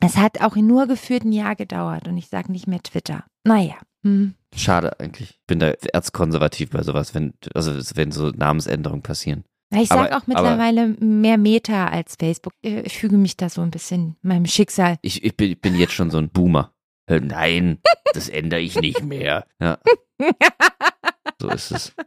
[0.00, 3.24] Es hat auch nur geführt ein Jahr gedauert und ich sage nicht mehr Twitter.
[3.44, 3.74] Naja.
[4.02, 4.34] Hm.
[4.56, 5.30] Schade eigentlich.
[5.30, 9.44] Ich bin da erzkonservativ bei sowas, wenn, also wenn so Namensänderungen passieren.
[9.74, 12.52] Ich sage Aber- auch mittlerweile mehr Meta als Facebook.
[12.62, 14.96] Äh, Ich füge mich da so ein bisschen meinem Schicksal.
[15.02, 16.72] Ich, ich, bin, ich bin jetzt schon so ein Boomer.
[17.06, 17.78] Äh, Nein,
[18.14, 19.46] das ändere ich nicht mehr.
[19.60, 19.78] Ja,
[21.40, 21.94] so ist es.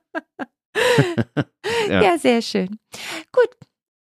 [1.90, 2.02] Ja.
[2.04, 2.78] ja, sehr schön.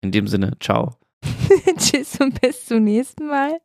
[0.01, 0.97] In dem Sinne, ciao.
[1.79, 3.59] Tschüss und bis zum nächsten Mal.